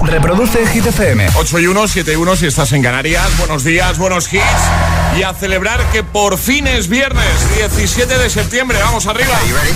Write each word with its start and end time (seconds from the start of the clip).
Reproduce 0.00 0.66
Hit 0.66 0.86
FM. 0.86 1.28
8 1.34 1.58
y 1.60 1.66
1, 1.66 1.88
7 1.88 2.12
y 2.12 2.16
1 2.16 2.36
si 2.36 2.46
estás 2.46 2.72
en 2.72 2.82
Canarias. 2.82 3.36
Buenos 3.38 3.62
días, 3.64 3.98
buenos 3.98 4.32
hits. 4.32 4.42
Y 5.16 5.22
a 5.22 5.34
celebrar 5.34 5.84
que 5.92 6.02
por 6.02 6.38
fin 6.38 6.66
es 6.66 6.88
viernes, 6.88 7.54
17 7.56 8.18
de 8.18 8.30
septiembre. 8.30 8.78
Vamos 8.82 9.06
arriba. 9.06 9.34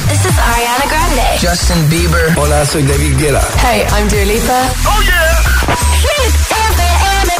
This 0.08 0.24
is 0.24 0.38
Ariana 0.38 0.84
Grande. 0.88 1.22
Justin 1.40 1.88
Bieber. 1.90 2.32
Hola, 2.37 2.64
soy 2.64 2.82
David 2.82 3.16
Guetta. 3.18 3.46
Hey, 3.62 3.84
I'm 3.96 4.08
Dua 4.08 4.24
Lipa. 4.24 4.62
¡Oh, 4.87 5.02
yeah! 5.02 5.42
Hit 6.01 6.35
FM. 6.71 7.33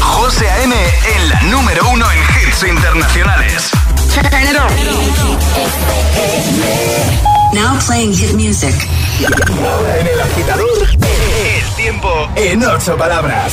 José 0.00 0.48
A.M. 0.50 0.74
en 0.74 1.28
la 1.28 1.40
número 1.42 1.86
uno 1.90 2.06
en 2.10 2.18
hits 2.48 2.62
internacionales. 2.62 3.70
Turn 4.12 4.42
it 4.42 4.56
on. 4.56 4.70
Now 7.52 7.78
playing 7.84 8.12
hit 8.14 8.32
music. 8.34 8.74
En 9.18 10.06
el 10.06 10.20
agitador, 10.20 10.88
el 10.90 11.74
tiempo 11.76 12.28
en 12.36 12.64
ocho 12.64 12.96
palabras. 12.96 13.52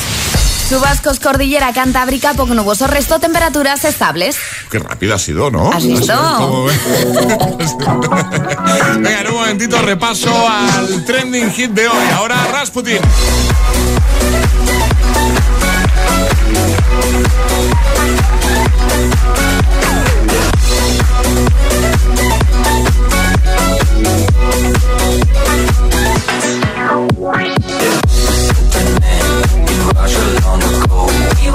Chubascos, 0.70 1.20
cordillera 1.20 1.74
cantábrica, 1.74 2.34
poco 2.34 2.54
nuboso, 2.54 2.86
resto 2.88 3.20
temperaturas 3.20 3.86
estables. 3.86 4.38
Qué 4.70 4.80
rápida 4.80 5.16
ha 5.16 5.20
sido, 5.20 5.50
¿no? 5.50 5.72
¿Has 5.72 5.86
visto? 5.86 6.66
Venga, 8.96 9.22
en 9.22 9.28
un 9.28 9.34
momentito 9.34 9.82
repaso 9.82 10.30
al 10.48 11.04
trending 11.06 11.52
hit 11.52 11.72
de 11.72 11.88
hoy. 11.88 12.06
Ahora 12.14 12.36
Rasputin. 12.52 13.00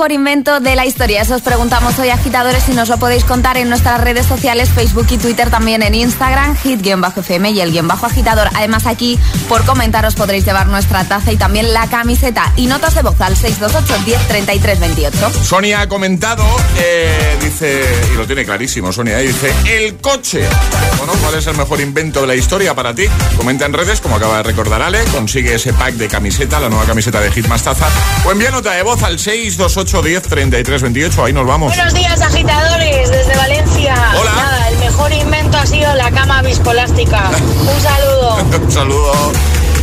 mejor 0.00 0.12
invento 0.12 0.60
de 0.60 0.76
la 0.76 0.86
historia? 0.86 1.20
Eso 1.20 1.34
os 1.34 1.42
preguntamos 1.42 1.98
hoy, 1.98 2.08
agitadores, 2.08 2.66
y 2.70 2.72
nos 2.72 2.88
lo 2.88 2.96
podéis 2.96 3.22
contar 3.22 3.58
en 3.58 3.68
nuestras 3.68 4.00
redes 4.00 4.24
sociales, 4.24 4.70
Facebook 4.70 5.06
y 5.10 5.18
Twitter, 5.18 5.50
también 5.50 5.82
en 5.82 5.94
Instagram, 5.94 6.56
hit-fm 6.56 7.50
y 7.50 7.60
el 7.60 7.70
guion 7.70 7.86
bajo 7.86 8.06
agitador. 8.06 8.48
Además, 8.54 8.86
aquí, 8.86 9.18
por 9.46 9.62
comentaros, 9.66 10.14
podréis 10.14 10.46
llevar 10.46 10.68
nuestra 10.68 11.04
taza 11.04 11.32
y 11.32 11.36
también 11.36 11.74
la 11.74 11.86
camiseta. 11.88 12.50
Y 12.56 12.64
notas 12.64 12.94
de 12.94 13.02
voz 13.02 13.20
al 13.20 13.36
628 13.36 14.04
10 14.06 14.28
33 14.28 14.80
28. 14.80 15.32
Sonia 15.42 15.82
ha 15.82 15.88
comentado, 15.90 16.46
eh, 16.78 17.36
dice, 17.42 17.84
y 18.14 18.16
lo 18.16 18.26
tiene 18.26 18.46
clarísimo 18.46 18.94
Sonia, 18.94 19.20
eh, 19.20 19.26
dice, 19.26 19.52
el 19.66 19.98
coche. 19.98 20.48
Bueno, 20.96 21.12
¿cuál 21.20 21.34
es 21.34 21.46
el 21.46 21.58
mejor 21.58 21.78
invento 21.78 22.22
de 22.22 22.26
la 22.26 22.36
historia 22.36 22.74
para 22.74 22.94
ti? 22.94 23.04
Comenta 23.36 23.66
en 23.66 23.74
redes, 23.74 24.00
como 24.00 24.16
acaba 24.16 24.38
de 24.38 24.44
recordar 24.44 24.80
Ale, 24.80 25.04
consigue 25.12 25.56
ese 25.56 25.74
pack 25.74 25.96
de 25.96 26.08
camiseta, 26.08 26.58
la 26.58 26.70
nueva 26.70 26.86
camiseta 26.86 27.20
de 27.20 27.30
Hit 27.32 27.48
más 27.48 27.64
taza, 27.64 27.86
o 28.24 28.32
envía 28.32 28.50
nota 28.50 28.72
de 28.72 28.82
voz 28.82 29.02
al 29.02 29.18
628 29.18 29.89
10 29.90 30.22
33 30.22 30.82
28, 30.82 31.24
ahí 31.24 31.32
nos 31.32 31.46
vamos. 31.46 31.74
Buenos 31.74 31.92
días, 31.92 32.20
agitadores, 32.22 33.10
desde 33.10 33.36
Valencia. 33.36 33.94
Hola. 34.16 34.32
Nada, 34.36 34.68
el 34.68 34.78
mejor 34.78 35.12
invento 35.12 35.58
ha 35.58 35.66
sido 35.66 35.92
la 35.96 36.12
cama 36.12 36.42
viscolástica. 36.42 37.28
Un 37.74 37.80
saludo. 37.80 38.36
Un 38.62 38.70
saludo. 38.70 39.32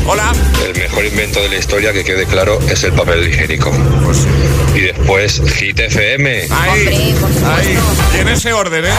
Hola. 0.08 0.32
El 0.66 0.74
mejor 0.74 1.06
invento 1.06 1.42
de 1.42 1.50
la 1.50 1.58
historia, 1.58 1.92
que 1.92 2.06
quede 2.06 2.26
claro, 2.26 2.58
es 2.70 2.86
el 2.86 2.94
papel 2.94 3.28
higiénico. 3.28 3.70
Pues 4.06 4.20
sí. 4.20 4.28
Y 4.76 4.80
después, 4.80 5.42
Hit 5.58 5.78
FM. 5.78 6.48
Ahí, 6.52 7.16
ahí. 7.46 7.78
Y 8.16 8.20
en 8.22 8.30
ese 8.30 8.54
orden, 8.54 8.86
¿eh? 8.86 8.94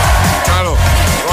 Claro. 0.44 0.76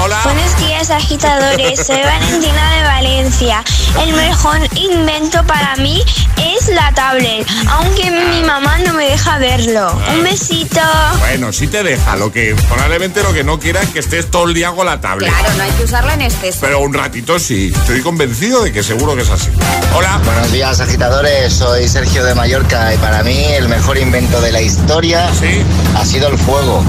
Hola. 0.02 0.20
Buenos 0.24 0.56
días 0.58 0.90
agitadores, 0.90 1.86
soy 1.86 2.00
Valentina 2.00 2.76
de 2.76 2.82
Valencia. 2.82 3.62
El 4.02 4.14
mejor 4.14 4.58
invento 4.74 5.44
para 5.46 5.76
mí 5.76 6.02
es 6.38 6.55
es 6.68 6.74
la 6.74 6.92
tablet, 6.94 7.46
aunque 7.70 8.10
mi 8.10 8.42
mamá 8.42 8.78
no 8.78 8.94
me 8.94 9.08
deja 9.08 9.38
verlo. 9.38 9.92
Un 10.14 10.22
besito. 10.24 10.80
Bueno, 11.18 11.52
sí 11.52 11.66
te 11.66 11.82
deja. 11.82 12.16
Lo 12.16 12.32
que 12.32 12.54
probablemente 12.68 13.22
lo 13.22 13.32
que 13.32 13.44
no 13.44 13.58
quiera 13.58 13.82
es 13.82 13.90
que 13.90 14.00
estés 14.00 14.30
todo 14.30 14.44
el 14.48 14.54
día 14.54 14.70
con 14.72 14.86
la 14.86 15.00
tablet. 15.00 15.28
Claro, 15.30 15.54
no 15.56 15.62
hay 15.62 15.70
que 15.72 15.84
usarlo 15.84 16.12
en 16.12 16.22
exceso. 16.22 16.58
Pero 16.60 16.80
un 16.80 16.94
ratito 16.94 17.38
sí. 17.38 17.72
Estoy 17.74 18.00
convencido 18.02 18.62
de 18.62 18.72
que 18.72 18.82
seguro 18.82 19.14
que 19.14 19.22
es 19.22 19.30
así. 19.30 19.50
Hola. 19.94 20.20
Buenos 20.24 20.50
días, 20.52 20.80
agitadores. 20.80 21.52
Soy 21.52 21.88
Sergio 21.88 22.24
de 22.24 22.34
Mallorca 22.34 22.94
y 22.94 22.98
para 22.98 23.22
mí 23.22 23.44
el 23.44 23.68
mejor 23.68 23.98
invento 23.98 24.40
de 24.40 24.52
la 24.52 24.60
historia 24.60 25.28
Sí. 25.38 25.62
ha 25.96 26.04
sido 26.04 26.28
el 26.28 26.38
fuego. 26.38 26.82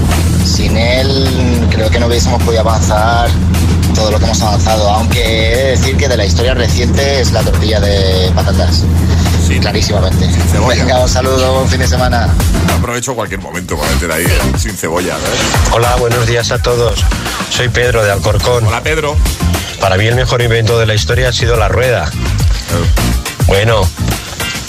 Sin 0.44 0.76
él 0.76 1.66
creo 1.70 1.90
que 1.90 1.98
no 1.98 2.06
hubiésemos 2.06 2.42
podido 2.42 2.62
avanzar 2.62 3.28
todo 3.94 4.10
lo 4.12 4.18
que 4.18 4.24
hemos 4.26 4.40
avanzado, 4.42 4.88
aunque 4.90 5.52
he 5.52 5.56
de 5.56 5.70
decir 5.70 5.96
que 5.96 6.08
de 6.08 6.16
la 6.16 6.24
historia 6.24 6.54
reciente 6.54 7.20
es 7.20 7.32
la 7.32 7.42
tortilla 7.42 7.80
de 7.80 8.30
patatas. 8.34 8.84
Sí. 9.48 9.58
Clarísimamente. 9.60 10.28
cebolla. 10.52 10.84
Venga, 10.84 10.98
un 11.00 11.08
saludo, 11.08 11.54
buen 11.54 11.68
fin 11.68 11.80
de 11.80 11.88
semana. 11.88 12.28
Aprovecho 12.76 13.14
cualquier 13.14 13.40
momento 13.40 13.78
para 13.78 13.90
meter 13.92 14.12
ahí 14.12 14.24
eh, 14.24 14.58
sin 14.58 14.76
cebolla. 14.76 15.14
¿sabes? 15.14 15.40
Hola, 15.72 15.96
buenos 15.96 16.26
días 16.26 16.52
a 16.52 16.60
todos. 16.60 17.02
Soy 17.48 17.70
Pedro 17.70 18.04
de 18.04 18.12
Alcorcón. 18.12 18.66
Hola, 18.66 18.82
Pedro. 18.82 19.16
Para 19.80 19.96
mí 19.96 20.06
el 20.06 20.16
mejor 20.16 20.42
invento 20.42 20.78
de 20.78 20.84
la 20.84 20.94
historia 20.94 21.30
ha 21.30 21.32
sido 21.32 21.56
la 21.56 21.68
rueda. 21.68 22.10
Bueno, 23.46 23.88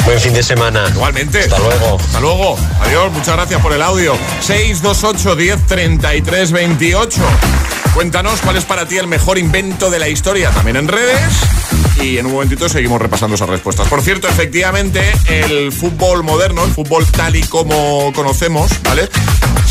buen 0.06 0.20
fin 0.20 0.34
de 0.34 0.44
semana. 0.44 0.86
Igualmente. 0.88 1.42
Hasta 1.42 1.60
luego. 1.60 1.98
Hasta 2.00 2.20
luego. 2.22 2.58
Adiós. 2.82 3.12
Muchas 3.12 3.36
gracias 3.36 3.62
por 3.62 3.74
el 3.74 3.82
audio. 3.82 4.18
628 4.40 5.36
10 5.36 5.68
33 5.68 6.52
28. 6.54 7.22
Cuéntanos 7.94 8.40
cuál 8.42 8.56
es 8.56 8.66
para 8.66 8.86
ti 8.88 8.98
el 8.98 9.08
mejor 9.08 9.38
invento 9.38 9.90
de 9.90 10.00
la 10.00 10.08
historia, 10.08 10.52
también 10.52 10.78
en 10.78 10.88
redes. 10.88 11.20
Y 12.02 12.18
en 12.18 12.28
un 12.28 12.32
momentito 12.34 12.70
seguimos 12.70 13.02
repasando 13.02 13.36
esas 13.36 13.50
respuestas. 13.50 13.88
Por 13.90 14.02
cierto, 14.02 14.28
efectivamente, 14.30 15.02
el 15.28 15.72
fútbol 15.74 16.24
moderno, 16.24 16.64
el 16.64 16.72
fútbol 16.72 17.06
tal 17.08 17.36
y 17.36 17.44
como 17.44 18.14
conocemos, 18.14 18.72
¿vale? 18.84 19.10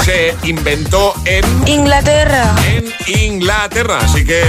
Se 0.04 0.34
inventó 0.42 1.14
en 1.24 1.44
Inglaterra. 1.66 2.54
en 2.66 2.92
Inglaterra. 3.18 3.98
Así 4.02 4.24
que, 4.24 4.42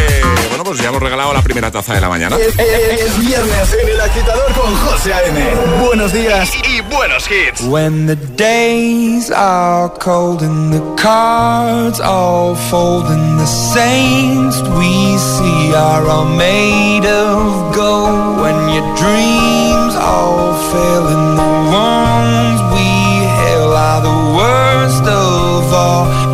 bueno, 0.50 0.64
pues 0.66 0.80
ya 0.80 0.90
hemos 0.90 1.02
regalado 1.02 1.34
la 1.34 1.42
primera 1.42 1.72
taza 1.72 1.94
de 1.94 2.02
la 2.02 2.10
mañana. 2.10 2.36
Es, 2.38 2.48
es- 2.60 3.02
es 3.02 3.20
viernes 3.20 3.74
en 3.82 3.90
el 3.90 4.02
agitador 4.02 4.54
con 4.54 4.76
José 4.76 5.14
A.M. 5.14 5.40
Buenos 5.86 6.12
días 6.12 6.52
y 6.68 6.79
buenos 6.90 7.26
hits. 7.26 7.62
When 7.64 8.06
the 8.08 8.16
days 8.16 9.32
are 9.32 9.90
cold 9.90 10.42
and 10.42 10.74
the 10.74 10.96
cards 10.96 12.00
all 12.00 12.56
fold 12.56 13.06
and 13.06 13.40
the 13.40 13.46
saints 13.46 14.62
we 14.80 15.18
see 15.18 15.74
are 15.74 16.06
all 16.08 16.26
made 16.26 17.06
of 17.06 17.76
gold 17.76 18.42
when 18.42 18.58
your 18.76 18.88
dreams 18.96 19.96
all 19.96 20.54
fail 20.72 21.06
and 21.16 21.38
the 21.38 21.52
ones 21.72 22.60
we 22.74 22.90
hail 23.40 23.72
are 23.88 24.02
the 24.02 24.20
worst 24.38 25.04
of 25.04 25.74
all 25.74 26.29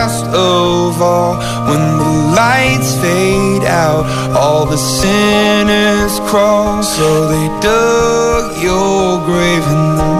last 0.00 0.24
of 0.28 1.02
all. 1.02 1.34
When 1.68 1.82
the 2.02 2.12
lights 2.40 2.90
fade 3.02 3.64
out, 3.64 4.04
all 4.34 4.64
the 4.64 4.78
sinners 4.78 6.14
crawl. 6.28 6.82
So 6.82 7.28
they 7.32 7.46
dug 7.60 8.62
your 8.62 9.20
grave 9.28 9.64
and 9.74 9.98
the 10.00 10.19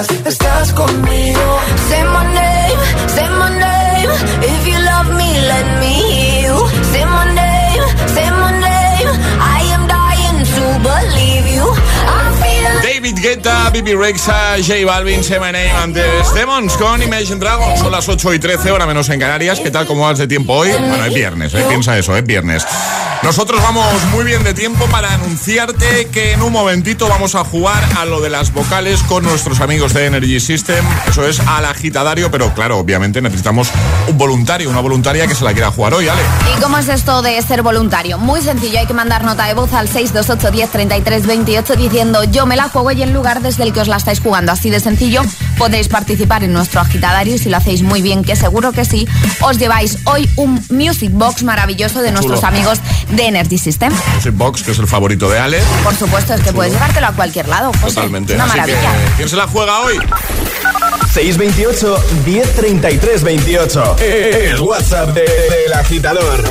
atrás, 0.00 0.26
estás 0.26 0.72
conmigo. 0.72 1.60
Say 1.88 2.04
my 2.04 2.24
name, 2.34 2.80
say 3.08 3.28
my 3.28 3.50
name. 3.58 4.10
If 4.42 4.66
you 4.66 4.78
love 4.78 5.08
me, 5.14 5.40
let 5.46 5.80
me 5.80 5.92
hear 5.94 6.48
you. 6.48 6.68
Say 6.92 7.04
my 7.04 7.24
name, 7.34 7.82
say 8.08 8.30
my 8.30 8.52
name. 8.60 9.08
I 9.40 9.62
am 9.74 9.86
dying 9.86 10.44
to 10.44 10.64
believe 10.82 11.46
you. 11.54 11.66
I 12.06 12.32
feel 12.40 12.82
David 12.82 13.16
Guetta, 13.16 13.70
Bibi 13.72 13.92
Rexa, 13.92 14.58
J 14.62 14.84
Balvin, 14.84 15.22
Say 15.22 15.38
My 15.38 15.52
Name, 15.52 15.70
antes 15.70 16.34
Demons 16.34 16.76
con 16.76 17.02
Imagine 17.02 17.38
Dragons. 17.38 17.80
Son 17.80 17.92
las 17.92 18.08
8 18.08 18.34
y 18.34 18.38
13, 18.38 18.70
hora 18.70 18.86
menos 18.86 19.08
en 19.10 19.20
Canarias. 19.20 19.60
¿Qué 19.60 19.70
tal? 19.70 19.86
¿Cómo 19.86 20.02
vas 20.02 20.18
de 20.18 20.26
tiempo 20.26 20.54
hoy? 20.54 20.70
Bueno, 20.70 21.04
es 21.04 21.14
viernes, 21.14 21.54
¿eh? 21.54 21.64
piensa 21.68 21.98
eso, 21.98 22.16
es 22.16 22.24
viernes. 22.24 22.64
Nosotros 23.22 23.60
vamos 23.62 23.86
muy 24.12 24.24
bien 24.24 24.42
de 24.44 24.54
tiempo 24.54 24.86
para 24.86 25.12
anunciarte 25.12 26.08
que 26.10 26.32
en 26.32 26.40
un 26.40 26.52
momentito 26.52 27.06
vamos 27.06 27.34
a 27.34 27.44
jugar 27.44 27.84
a 27.98 28.06
lo 28.06 28.20
de 28.22 28.30
las 28.30 28.50
vocales 28.52 29.02
con 29.02 29.24
nuestros 29.24 29.60
amigos 29.60 29.92
de 29.92 30.06
Energy 30.06 30.40
System. 30.40 30.82
Eso 31.06 31.26
es 31.26 31.38
al 31.40 31.66
agitadario, 31.66 32.30
pero 32.30 32.54
claro, 32.54 32.78
obviamente 32.78 33.20
necesitamos 33.20 33.68
un 34.08 34.16
voluntario, 34.16 34.70
una 34.70 34.80
voluntaria 34.80 35.26
que 35.26 35.34
se 35.34 35.44
la 35.44 35.52
quiera 35.52 35.70
jugar 35.70 35.92
hoy, 35.92 36.06
¿vale? 36.06 36.22
¿Y 36.56 36.60
cómo 36.62 36.78
es 36.78 36.88
esto 36.88 37.20
de 37.20 37.40
ser 37.42 37.62
voluntario? 37.62 38.16
Muy 38.16 38.40
sencillo, 38.40 38.78
hay 38.78 38.86
que 38.86 38.94
mandar 38.94 39.22
nota 39.22 39.44
de 39.44 39.52
voz 39.54 39.74
al 39.74 39.88
628 39.88 40.50
10 40.50 40.70
33 40.70 41.26
28 41.26 41.76
diciendo 41.76 42.24
yo 42.24 42.46
me 42.46 42.56
la 42.56 42.70
juego 42.70 42.90
y 42.90 43.02
el 43.02 43.12
lugar 43.12 43.42
desde 43.42 43.64
el 43.64 43.74
que 43.74 43.80
os 43.80 43.88
la 43.88 43.98
estáis 43.98 44.20
jugando. 44.20 44.50
Así 44.52 44.70
de 44.70 44.80
sencillo 44.80 45.22
podéis 45.58 45.88
participar 45.88 46.42
en 46.42 46.54
nuestro 46.54 46.80
agitadario 46.80 47.34
y 47.34 47.38
si 47.38 47.50
lo 47.50 47.58
hacéis 47.58 47.82
muy 47.82 48.00
bien, 48.00 48.24
que 48.24 48.34
seguro 48.34 48.72
que 48.72 48.86
sí, 48.86 49.06
os 49.42 49.58
lleváis 49.58 49.98
hoy 50.04 50.28
un 50.36 50.64
Music 50.70 51.10
Box 51.12 51.42
maravilloso 51.42 52.00
de 52.00 52.12
nuestros 52.12 52.40
Chulo. 52.40 52.48
amigos 52.48 52.80
de 53.12 53.26
Energy 53.26 53.58
System. 53.58 53.92
Music 54.14 54.32
Box, 54.34 54.62
que 54.62 54.70
es 54.72 54.78
el 54.78 54.86
favorito 54.86 55.28
de 55.30 55.38
Ale. 55.38 55.60
Por 55.82 55.94
supuesto, 55.94 56.34
es 56.34 56.40
que 56.42 56.52
puedes 56.52 56.72
llevártelo 56.72 57.08
a 57.08 57.12
cualquier 57.12 57.48
lado. 57.48 57.72
José. 57.80 57.94
Totalmente. 57.96 58.34
Una 58.34 58.44
Así 58.44 58.54
que, 58.54 58.60
maravilla. 58.60 58.92
¿quién 59.16 59.28
se 59.28 59.36
la 59.36 59.46
juega 59.46 59.80
hoy? 59.80 59.98
628 61.12 62.04
1033 62.24 63.22
28. 63.22 63.96
El 63.98 64.60
WhatsApp 64.60 65.08
de- 65.10 65.22
del 65.22 65.72
agitador. 65.74 66.42
¿Qué 66.42 66.50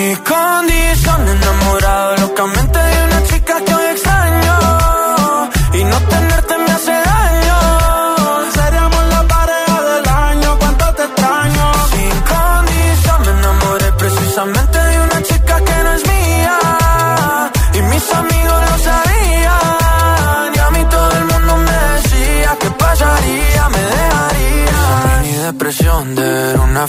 Mi 0.00 0.16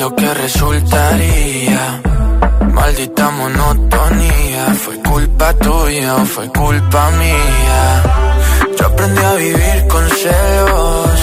Lo 0.00 0.16
que 0.16 0.32
resultaría. 0.32 2.00
Maldita 2.72 3.30
monotonía, 3.30 4.64
fue 4.82 4.96
culpa 5.02 5.52
tuya 5.54 6.16
o 6.16 6.24
fue 6.24 6.48
culpa 6.48 7.10
mía. 7.22 8.02
Yo 8.78 8.86
aprendí 8.86 9.22
a 9.22 9.34
vivir 9.34 9.78
con 9.88 10.08
celos, 10.08 11.20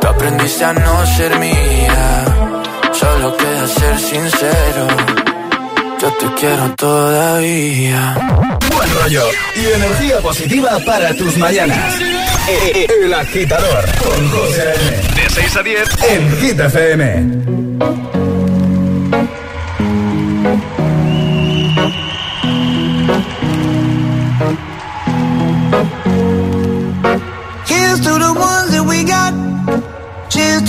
tú 0.00 0.06
aprendiste 0.06 0.64
a 0.64 0.72
no 0.72 1.06
ser 1.16 1.36
mía. 1.40 2.24
Solo 2.92 3.36
queda 3.36 3.66
ser 3.66 3.98
sincero. 3.98 4.86
yo 6.00 6.08
te 6.20 6.26
quiero 6.38 6.74
todavía. 6.76 8.16
Buen 8.72 8.94
rollo 9.00 9.24
y 9.56 9.66
energía 9.66 10.18
positiva 10.20 10.78
para 10.86 11.12
tus 11.16 11.36
mañanas. 11.38 12.00
Eh, 12.48 12.86
El 13.04 13.14
agitador 13.14 13.84
con 13.98 14.30
José. 14.30 14.74
De 15.16 15.30
6 15.30 15.56
a 15.56 15.62
10 15.62 15.88
en 16.10 16.36
Hit 16.38 16.60
FM. 16.60 18.01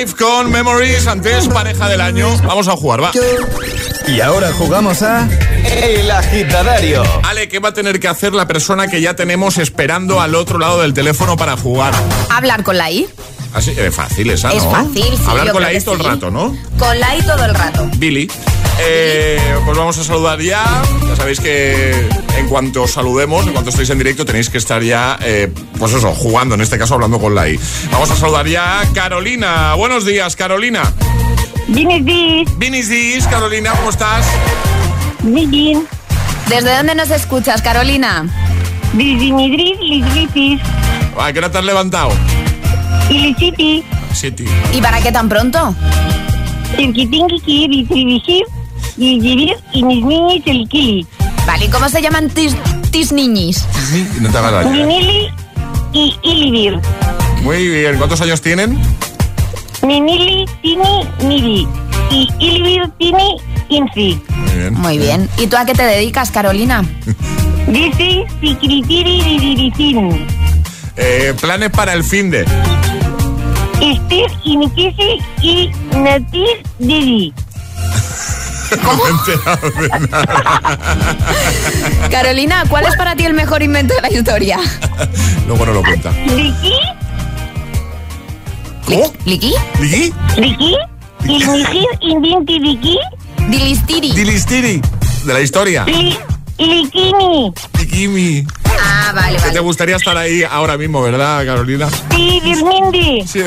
Maroon 0.00 0.16
5 0.16 0.16
con 0.16 0.50
Memories, 0.50 1.06
antes 1.06 1.48
pareja 1.48 1.88
del 1.88 2.00
año. 2.00 2.28
Vamos 2.46 2.68
a 2.68 2.72
jugar, 2.72 3.02
va. 3.02 3.10
Y 4.08 4.20
ahora 4.20 4.50
jugamos 4.52 5.02
a 5.02 5.28
El 5.64 6.10
Agitadario. 6.10 7.02
Ale, 7.22 7.48
¿qué 7.48 7.58
va 7.58 7.70
a 7.70 7.74
tener 7.74 8.00
que 8.00 8.08
hacer 8.08 8.32
la 8.32 8.46
persona 8.46 8.88
que 8.88 9.02
ya 9.02 9.14
tenemos 9.14 9.58
esperando 9.58 10.20
al 10.20 10.34
otro 10.34 10.58
lado 10.58 10.80
del 10.80 10.94
teléfono 10.94 11.36
para 11.36 11.56
jugar? 11.56 11.92
Hablar 12.30 12.62
con 12.62 12.78
la 12.78 12.90
I. 12.90 13.08
Así, 13.52 13.72
es 13.76 13.94
fácil 13.94 14.30
esa, 14.30 14.48
¿no? 14.48 14.54
Es 14.54 14.64
fácil, 14.64 15.16
sí, 15.16 15.22
Hablar 15.26 15.52
con 15.52 15.62
la 15.62 15.72
I 15.72 15.80
todo 15.80 15.94
el 15.94 16.04
rato, 16.04 16.30
¿no? 16.30 16.56
Con 16.78 17.00
la 17.00 17.16
I 17.16 17.22
todo 17.22 17.44
el 17.44 17.54
rato. 17.54 17.88
Billy. 17.96 18.30
Eh, 18.82 19.38
pues 19.64 19.76
vamos 19.76 19.98
a 19.98 20.04
saludar 20.04 20.40
ya. 20.40 20.64
Ya 21.08 21.16
sabéis 21.16 21.40
que 21.40 22.08
en 22.38 22.48
cuanto 22.48 22.86
saludemos, 22.86 23.46
en 23.46 23.52
cuanto 23.52 23.70
estéis 23.70 23.90
en 23.90 23.98
directo, 23.98 24.24
tenéis 24.24 24.48
que 24.48 24.58
estar 24.58 24.82
ya, 24.82 25.18
eh, 25.22 25.52
pues 25.78 25.92
eso, 25.92 26.12
jugando, 26.12 26.54
en 26.54 26.60
este 26.60 26.78
caso 26.78 26.94
hablando 26.94 27.18
con 27.18 27.34
la 27.34 27.48
I. 27.48 27.58
Vamos 27.90 28.10
a 28.10 28.16
saludar 28.16 28.46
ya 28.46 28.80
a 28.80 28.86
Carolina. 28.92 29.74
Buenos 29.74 30.06
días, 30.06 30.36
Carolina. 30.36 30.82
Buenos 31.68 32.88
días, 32.88 33.26
Carolina, 33.26 33.72
¿cómo 33.72 33.90
estás? 33.90 34.26
Muy 35.22 35.46
bien. 35.46 35.86
¿Desde 36.48 36.74
dónde 36.76 36.94
nos 36.94 37.10
escuchas, 37.10 37.62
Carolina? 37.62 38.26
Desde 38.92 39.30
Madrid, 39.32 39.76
Lisbitis. 39.80 40.60
¿A 41.18 41.32
qué 41.32 41.38
hora 41.38 41.50
te 41.50 41.58
has 41.58 41.64
levantado? 41.64 42.10
Y 43.10 43.18
Lisiti. 43.18 43.84
Siete. 44.12 44.44
¿Y 44.72 44.80
para 44.80 45.00
qué 45.00 45.12
tan 45.12 45.28
pronto? 45.28 45.74
Y 46.78 46.86
mis 46.86 47.10
niños 47.10 47.42
el 50.46 50.68
kili. 50.68 51.06
Vale, 51.46 51.64
¿y 51.64 51.68
cómo 51.68 51.88
se 51.88 52.00
llaman 52.00 52.28
tis, 52.30 52.54
tis 52.90 53.12
niñis? 53.12 53.66
No 54.20 54.30
te 54.30 54.38
hagas 54.38 54.52
daño. 54.52 54.70
Ninili 54.70 55.28
y 55.92 56.14
Ilivir. 56.22 56.80
Muy 57.42 57.68
bien, 57.68 57.96
¿cuántos 57.96 58.20
años 58.20 58.40
tienen? 58.40 58.78
Ninili 59.82 60.46
tiene 60.62 61.08
Nili. 61.24 61.66
Y 62.10 62.28
Ilivir 62.38 62.90
tiene 62.98 63.36
Infi. 63.68 64.22
Muy 64.28 64.54
bien. 64.54 64.74
Muy 64.74 64.98
bien. 64.98 65.28
¿Y 65.38 65.46
tú 65.46 65.56
a 65.56 65.64
qué 65.64 65.74
te 65.74 65.82
dedicas, 65.82 66.30
Carolina? 66.30 66.84
Dice 67.66 68.24
de 68.40 69.40
Dirección. 69.40 70.26
Eh, 70.96 71.34
planes 71.40 71.70
para 71.70 71.94
el 71.94 72.04
fin 72.04 72.30
de. 72.30 72.44
Steve 73.80 74.28
y 74.44 74.56
Nikisi 74.56 75.22
y 75.42 75.70
Natir 75.96 76.62
Didi. 76.78 77.32
¿Cómo? 78.84 79.02
Carolina, 82.10 82.64
¿cuál 82.68 82.84
es 82.86 82.96
para 82.96 83.16
ti 83.16 83.24
el 83.24 83.34
mejor 83.34 83.62
invento 83.62 83.94
de 83.94 84.02
la 84.02 84.12
historia? 84.12 84.58
Luego 85.46 85.66
no 85.66 85.72
lo 85.72 85.82
cuenta. 85.82 86.12
¿Liki? 86.12 86.74
¿Cómo? 88.84 89.12
¿Liki? 89.24 89.54
¿Liki? 89.80 90.12
¿Liki? 90.36 90.76
¿Liki? 91.24 91.86
¿Inventi 92.00 92.58
Liki? 92.58 92.98
Dilistiri. 93.48 94.12
Dilistiri. 94.12 94.82
De 95.24 95.32
la 95.32 95.40
historia. 95.40 95.84
Likini. 96.58 97.52
Likini. 97.78 98.46
Ah, 99.02 99.12
vale, 99.12 99.38
te 99.38 99.60
gustaría 99.60 99.96
estar 99.96 100.14
ahí 100.16 100.42
ahora 100.42 100.76
mismo, 100.76 101.00
¿verdad, 101.02 101.44
Carolina? 101.46 101.88
Sí, 102.14 102.40
Birmindi. 102.44 103.26
Sí. 103.26 103.40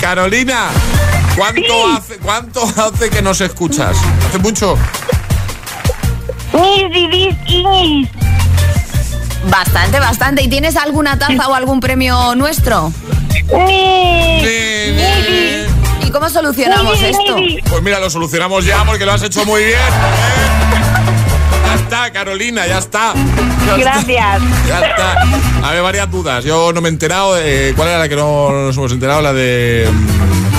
Carolina, 0.00 0.68
¿Cuánto, 1.36 1.86
hace, 1.94 2.16
¿Cuánto 2.18 2.62
hace 2.64 3.10
que 3.10 3.20
nos 3.20 3.40
escuchas? 3.42 3.96
¿Hace 4.28 4.38
mucho? 4.38 4.78
Bastante, 9.50 10.00
bastante. 10.00 10.42
¿Y 10.42 10.48
tienes 10.48 10.76
alguna 10.76 11.18
taza 11.18 11.48
o 11.48 11.54
algún 11.54 11.80
premio 11.80 12.34
nuestro? 12.34 12.90
¿Y 16.02 16.10
cómo 16.10 16.30
solucionamos 16.30 17.02
esto? 17.02 17.36
Pues 17.68 17.82
mira, 17.82 18.00
lo 18.00 18.08
solucionamos 18.08 18.64
ya 18.64 18.82
porque 18.84 19.04
lo 19.04 19.12
has 19.12 19.22
hecho 19.22 19.44
muy 19.44 19.64
bien. 19.64 19.78
¿eh? 19.78 21.15
Está, 21.96 22.12
Carolina, 22.12 22.66
ya 22.66 22.76
está. 22.78 23.14
Ya 23.66 23.76
Gracias. 23.78 24.42
está, 24.42 24.68
ya 24.68 24.86
está. 24.86 25.22
A 25.66 25.72
ver, 25.72 25.82
varias 25.82 26.10
dudas. 26.10 26.44
Yo 26.44 26.70
no 26.74 26.82
me 26.82 26.88
he 26.90 26.92
enterado. 26.92 27.34
de- 27.36 27.72
¿Cuál 27.74 27.88
era 27.88 27.98
la 28.00 28.08
que 28.08 28.16
no 28.16 28.50
nos 28.52 28.76
hemos 28.76 28.92
enterado? 28.92 29.22
La 29.22 29.32
de. 29.32 29.88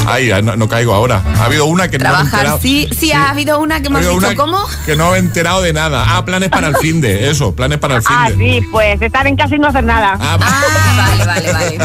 Ay, 0.08 0.32
no, 0.41 0.56
no 0.56 0.70
caigo 0.70 0.93
ahora. 0.93 1.22
Ha 1.38 1.46
habido 1.46 1.65
una 1.65 1.89
que 1.89 1.98
no 2.00 2.10
me 2.10 2.17
he 2.17 2.22
enterado. 2.22 2.60
sí, 2.62 2.88
sí, 2.98 3.12
ha 3.12 3.30
habido 3.30 3.60
una 3.60 3.82
que 3.82 3.88
Ha 3.88 3.89
hemos 3.89 3.98
habido 4.00 4.13
dicho, 4.13 4.28
una 4.28 4.36
¿cómo? 4.36 4.65
Que 4.86 4.96
no 4.96 5.12
me 5.12 5.17
he 5.17 5.20
enterado 5.20 5.62
de 5.62 5.74
nada. 5.74 6.06
Ah, 6.08 6.24
planes 6.26 6.50
para 6.50 6.67
el 6.67 6.78
fin 6.78 7.02
de. 7.02 7.30
Eso, 7.30 7.54
planes 7.54 7.78
para 7.78 7.98
el 7.98 8.02
fin 8.04 8.15
Ah, 8.17 8.30
de. 8.30 8.36
sí, 8.38 8.62
pues 8.72 9.02
estar 9.02 9.28
en 9.28 9.36
casa 9.36 9.56
y 9.56 9.60
no 9.60 9.67
hacer 9.67 9.84
nada. 9.84 10.17
Ah, 10.20 10.38
vale, 10.38 11.26
vale, 11.26 11.54
vale. 11.54 11.78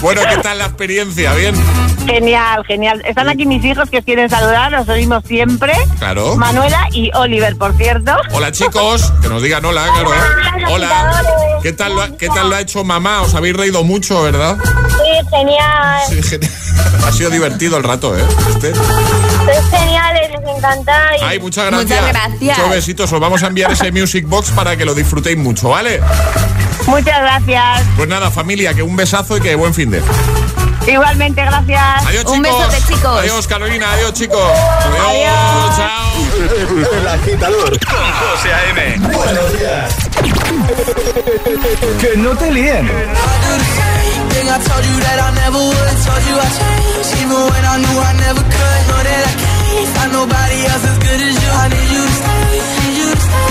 Bueno, 0.00 0.22
¿qué 0.28 0.38
tal 0.38 0.58
la 0.58 0.66
experiencia? 0.66 1.32
¿Bien? 1.34 1.54
Genial, 2.06 2.64
genial. 2.66 3.02
Están 3.06 3.28
aquí 3.28 3.46
mis 3.46 3.64
hijos 3.64 3.88
que 3.90 3.98
os 3.98 4.04
quieren 4.04 4.28
saludar, 4.28 4.72
los 4.72 4.88
oímos 4.88 5.22
siempre. 5.26 5.72
Claro. 5.98 6.34
Manuela 6.36 6.88
y 6.92 7.10
Oliver, 7.14 7.56
por 7.56 7.76
cierto. 7.76 8.12
Hola 8.32 8.50
chicos, 8.50 9.12
que 9.22 9.28
nos 9.28 9.42
digan 9.42 9.64
hola, 9.64 9.84
claro. 9.92 10.12
¿eh? 10.12 10.64
Hola. 10.68 11.22
¿Qué 11.62 11.72
tal, 11.72 11.94
lo 11.94 12.02
ha, 12.02 12.16
¿Qué 12.16 12.28
tal 12.28 12.48
lo 12.50 12.56
ha 12.56 12.60
hecho 12.62 12.82
mamá? 12.84 13.20
Os 13.20 13.34
habéis 13.34 13.54
reído 13.54 13.84
mucho, 13.84 14.22
¿verdad? 14.22 14.56
Sí, 14.88 15.28
genial. 15.30 16.00
Sí, 16.08 16.22
genial. 16.22 16.52
Ha 17.20 17.22
sido 17.24 17.32
divertido 17.32 17.76
el 17.76 17.84
rato, 17.84 18.16
¿eh? 18.16 18.24
Este. 18.48 18.74
Sois 18.74 19.70
geniales, 19.70 20.30
les 20.30 20.56
encantáis. 20.56 21.22
Ay, 21.22 21.38
muchas 21.38 21.66
gracias. 21.66 22.00
Muchas 22.00 22.12
gracias. 22.14 22.58
Muchos 22.58 22.70
besitos. 22.70 23.12
Os 23.12 23.20
vamos 23.20 23.42
a 23.42 23.48
enviar 23.48 23.70
ese 23.70 23.92
Music 23.92 24.26
Box 24.26 24.52
para 24.52 24.74
que 24.74 24.86
lo 24.86 24.94
disfrutéis 24.94 25.36
mucho, 25.36 25.68
¿vale? 25.68 26.00
Muchas 26.86 27.20
gracias. 27.20 27.82
Pues 27.94 28.08
nada, 28.08 28.30
familia, 28.30 28.72
que 28.72 28.82
un 28.82 28.96
besazo 28.96 29.36
y 29.36 29.42
que 29.42 29.54
buen 29.54 29.74
fin 29.74 29.90
de. 29.90 30.02
Igualmente, 30.86 31.42
gracias. 31.44 32.06
Adiós, 32.06 32.20
chicos. 32.24 32.36
Un 32.36 32.42
besote, 32.42 32.76
chicos. 32.88 33.20
Adiós, 33.20 33.46
Carolina. 33.46 33.92
Adiós, 33.92 34.14
chicos. 34.14 34.52
Adiós. 35.06 35.76
Chao. 35.76 36.00
El 36.90 37.06
agitador 37.20 37.78
con 37.84 38.12
José 38.12 38.54
A.M. 38.54 38.96
Buenos 39.14 39.58
días. 39.58 39.94
Que 42.00 42.16
no 42.16 42.34
te 42.34 42.50
líen. 42.50 42.90
Thing 44.30 44.46
I 44.48 44.58
told 44.62 44.84
you 44.90 44.96
that 45.06 45.18
I 45.26 45.30
never 45.42 45.60
would. 45.70 45.94
Told 46.06 46.22
you 46.28 46.36
I 46.38 46.48
changed, 46.60 47.10
even 47.22 47.40
when 47.50 47.64
I 47.72 47.76
knew 47.82 47.98
I 48.10 48.12
never 48.24 48.42
could. 48.54 48.80
Know 48.90 49.00
that 49.08 49.22
I 49.30 49.34
can't 49.42 49.88
find 49.96 50.12
nobody 50.12 50.58
else 50.70 50.84
as 50.90 50.98
good 51.04 51.20
as 51.28 51.34
you. 51.42 51.50
I 51.50 51.66
need 51.74 51.88
you 51.94 52.02
to 52.06 52.14
stay, 52.20 52.50
need 52.80 52.96
you 53.00 53.08
to 53.14 53.20
stay. 53.26 53.48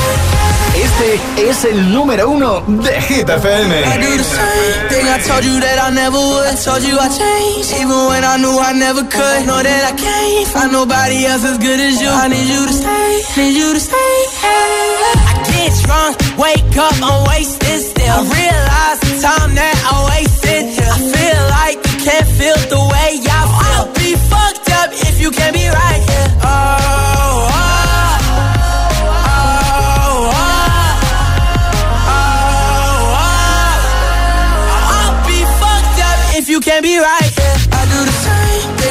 Este 0.79 1.49
es 1.49 1.65
el 1.65 1.91
número 1.93 2.29
uno 2.29 2.61
de 2.67 3.01
Hit 3.01 3.29
I 3.29 3.33
FM. 3.33 3.73
do 3.99 4.17
the 4.17 4.23
same 4.23 4.87
thing 4.89 5.05
I 5.07 5.17
told 5.27 5.43
you 5.43 5.59
that 5.59 5.77
I 5.87 5.89
never 5.91 6.17
would. 6.17 6.55
Told 6.63 6.83
you 6.83 6.95
I 6.99 7.07
changed, 7.09 7.71
even 7.81 7.99
when 8.07 8.23
I 8.23 8.37
knew 8.37 8.55
I 8.57 8.71
never 8.73 9.03
could. 9.03 9.39
Know 9.47 9.61
that 9.61 9.83
I 9.91 9.93
can't 9.95 10.47
find 10.47 10.71
nobody 10.71 11.25
else 11.25 11.43
as 11.43 11.57
good 11.57 11.79
as 11.79 12.01
you. 12.01 12.09
I 12.09 12.27
need 12.29 12.47
you 12.47 12.65
to 12.65 12.73
stay, 12.73 13.11
need 13.37 13.55
you 13.59 13.73
to 13.73 13.79
stay. 13.79 14.15
I 14.43 15.33
get 15.51 15.71
drunk, 15.83 16.15
wake 16.37 16.77
up, 16.77 16.95
I'm 17.03 17.27
wasted 17.27 17.79
still. 17.91 18.15
I 18.15 18.21
realize 18.39 18.99
the 19.07 19.13
time 19.27 19.51
that 19.55 19.75
I 19.91 19.95
wasted 20.09 20.38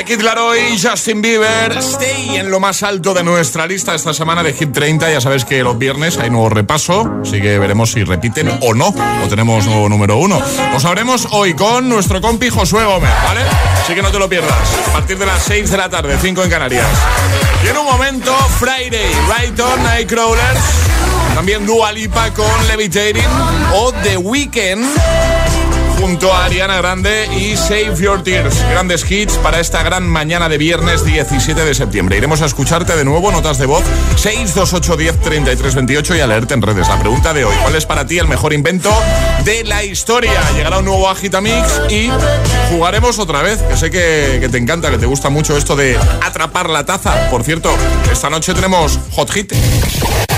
The 0.00 0.06
Kid 0.06 0.22
Laroi, 0.22 0.78
Justin 0.80 1.20
Bieber, 1.20 1.76
Stay 1.76 2.36
en 2.36 2.50
lo 2.50 2.58
más 2.58 2.82
alto 2.82 3.12
de 3.12 3.22
nuestra 3.22 3.66
lista 3.66 3.94
esta 3.94 4.14
semana 4.14 4.42
de 4.42 4.54
Hit 4.54 4.72
30. 4.72 5.10
Ya 5.10 5.20
sabes 5.20 5.44
que 5.44 5.62
los 5.62 5.76
viernes 5.76 6.16
hay 6.16 6.30
nuevo 6.30 6.48
repaso, 6.48 7.04
así 7.20 7.38
que 7.38 7.58
veremos 7.58 7.92
si 7.92 8.02
repiten 8.02 8.50
o 8.62 8.72
no, 8.72 8.86
o 8.86 9.28
tenemos 9.28 9.66
nuevo 9.66 9.90
número 9.90 10.16
uno. 10.16 10.40
Lo 10.72 10.80
sabremos 10.80 11.28
hoy 11.32 11.52
con 11.52 11.90
nuestro 11.90 12.22
compi 12.22 12.48
Josué 12.48 12.82
Gómez, 12.86 13.10
¿vale? 13.24 13.42
Así 13.82 13.94
que 13.94 14.00
no 14.00 14.10
te 14.10 14.18
lo 14.18 14.26
pierdas. 14.26 14.56
A 14.88 14.92
partir 14.92 15.18
de 15.18 15.26
las 15.26 15.42
6 15.42 15.70
de 15.70 15.76
la 15.76 15.90
tarde, 15.90 16.16
5 16.18 16.44
en 16.44 16.50
Canarias. 16.50 16.88
Y 17.62 17.68
en 17.68 17.76
un 17.76 17.84
momento, 17.84 18.34
Friday, 18.58 19.12
Brighton, 19.26 19.82
Nightcrawlers, 19.82 20.60
también 21.34 21.66
Dua 21.66 21.92
Lipa 21.92 22.30
con 22.30 22.68
Levitating 22.68 23.28
o 23.74 23.92
The 23.92 24.16
Weeknd 24.16 25.59
junto 26.00 26.32
a 26.32 26.46
Ariana 26.46 26.78
Grande 26.78 27.28
y 27.36 27.56
Save 27.56 27.96
Your 27.96 28.22
Tears. 28.22 28.58
Grandes 28.70 29.08
hits 29.10 29.34
para 29.38 29.60
esta 29.60 29.82
gran 29.82 30.08
mañana 30.08 30.48
de 30.48 30.56
viernes 30.56 31.04
17 31.04 31.64
de 31.64 31.74
septiembre. 31.74 32.16
Iremos 32.16 32.40
a 32.40 32.46
escucharte 32.46 32.96
de 32.96 33.04
nuevo, 33.04 33.30
notas 33.30 33.58
de 33.58 33.66
voz 33.66 33.84
628 34.16 34.96
10 34.96 35.20
33 35.20 35.74
28 35.74 36.16
y 36.16 36.20
a 36.20 36.26
leerte 36.26 36.54
en 36.54 36.62
redes. 36.62 36.88
La 36.88 36.98
pregunta 36.98 37.34
de 37.34 37.44
hoy, 37.44 37.54
¿cuál 37.62 37.74
es 37.74 37.84
para 37.84 38.06
ti 38.06 38.18
el 38.18 38.26
mejor 38.26 38.52
invento 38.52 38.90
de 39.44 39.64
la 39.64 39.84
historia? 39.84 40.40
Llegará 40.54 40.78
un 40.78 40.86
nuevo 40.86 41.08
Agitamix 41.08 41.82
y 41.90 42.10
jugaremos 42.70 43.18
otra 43.18 43.42
vez, 43.42 43.60
que 43.62 43.76
sé 43.76 43.90
que, 43.90 44.38
que 44.40 44.48
te 44.48 44.58
encanta, 44.58 44.90
que 44.90 44.98
te 44.98 45.06
gusta 45.06 45.28
mucho 45.28 45.56
esto 45.56 45.76
de 45.76 45.98
atrapar 46.22 46.70
la 46.70 46.84
taza. 46.84 47.28
Por 47.30 47.44
cierto, 47.44 47.70
esta 48.10 48.30
noche 48.30 48.54
tenemos 48.54 48.98
Hot 49.12 49.30
Hit. 49.30 49.52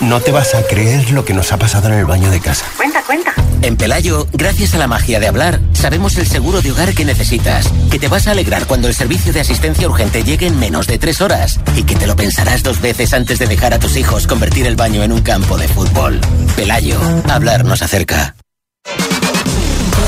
No 0.00 0.20
te 0.20 0.30
vas 0.30 0.54
a 0.54 0.62
creer 0.62 1.10
lo 1.10 1.24
que 1.24 1.34
nos 1.34 1.52
ha 1.52 1.56
pasado 1.56 1.88
en 1.88 1.94
el 1.94 2.06
baño 2.06 2.30
de 2.30 2.40
casa. 2.40 2.64
Cuenta, 2.76 3.02
cuenta. 3.02 3.34
En 3.62 3.76
Pelayo, 3.76 4.28
gracias 4.32 4.74
a 4.74 4.78
la 4.78 4.86
magia 4.86 5.18
de 5.18 5.26
hablar, 5.26 5.60
sabemos 5.72 6.16
el 6.16 6.26
seguro 6.26 6.62
de 6.62 6.70
hogar 6.70 6.94
que 6.94 7.04
necesitas, 7.04 7.68
que 7.90 7.98
te 7.98 8.06
vas 8.06 8.28
a 8.28 8.30
alegrar 8.30 8.66
cuando 8.66 8.86
el 8.86 8.94
servicio 8.94 9.32
de 9.32 9.40
asistencia 9.40 9.88
urgente 9.88 10.22
llegue 10.22 10.46
en 10.46 10.58
menos 10.58 10.86
de 10.86 10.98
tres 10.98 11.20
horas 11.20 11.58
y 11.74 11.82
que 11.82 11.96
te 11.96 12.06
lo 12.06 12.14
pensarás 12.14 12.62
dos 12.62 12.80
veces 12.80 13.12
antes 13.12 13.40
de 13.40 13.48
dejar 13.48 13.74
a 13.74 13.80
tus 13.80 13.96
hijos 13.96 14.28
convertir 14.28 14.66
el 14.66 14.76
baño 14.76 15.02
en 15.02 15.12
un 15.12 15.22
campo 15.22 15.58
de 15.58 15.66
fútbol. 15.66 16.20
Pelayo, 16.54 17.00
hablar 17.28 17.64
nos 17.64 17.82
acerca. 17.82 18.37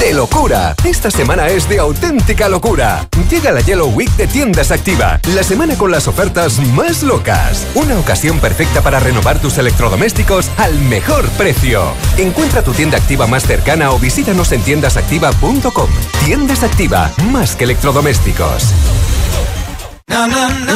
De 0.00 0.14
locura. 0.14 0.74
Esta 0.84 1.10
semana 1.10 1.48
es 1.48 1.68
de 1.68 1.78
auténtica 1.78 2.48
locura. 2.48 3.06
Llega 3.30 3.52
la 3.52 3.60
Yellow 3.60 3.88
Week 3.90 4.10
de 4.16 4.26
Tiendas 4.26 4.70
Activa, 4.70 5.20
la 5.34 5.42
semana 5.42 5.76
con 5.76 5.90
las 5.90 6.08
ofertas 6.08 6.58
más 6.74 7.02
locas. 7.02 7.66
Una 7.74 7.98
ocasión 7.98 8.38
perfecta 8.40 8.80
para 8.80 8.98
renovar 8.98 9.40
tus 9.40 9.58
electrodomésticos 9.58 10.50
al 10.56 10.78
mejor 10.80 11.28
precio. 11.30 11.92
Encuentra 12.16 12.62
tu 12.62 12.72
tienda 12.72 12.96
activa 12.96 13.26
más 13.26 13.44
cercana 13.44 13.92
o 13.92 13.98
visítanos 13.98 14.52
en 14.52 14.62
tiendasactiva.com. 14.62 15.90
Tiendas 16.24 16.62
Activa, 16.62 17.12
más 17.30 17.54
que 17.54 17.64
electrodomésticos. 17.64 18.72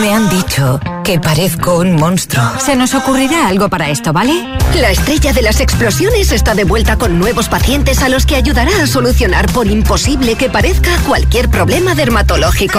Me 0.00 0.14
han 0.14 0.28
dicho 0.28 0.78
que 1.02 1.18
parezco 1.18 1.78
un 1.78 1.96
monstruo. 1.96 2.44
Se 2.64 2.76
nos 2.76 2.94
ocurrirá 2.94 3.48
algo 3.48 3.68
para 3.68 3.90
esto, 3.90 4.12
¿vale? 4.12 4.32
La 4.80 4.90
estrella 4.90 5.32
de 5.32 5.42
las 5.42 5.58
explosiones 5.58 6.30
está 6.30 6.54
de 6.54 6.62
vuelta 6.62 6.96
con 6.96 7.18
nuevos 7.18 7.48
pacientes 7.48 8.00
a 8.02 8.08
los 8.08 8.26
que 8.26 8.36
ayudará 8.36 8.70
a 8.80 8.86
solucionar 8.86 9.50
por 9.52 9.66
imposible 9.66 10.36
que 10.36 10.50
parezca 10.50 10.96
cualquier 11.06 11.50
problema 11.50 11.96
dermatológico. 11.96 12.78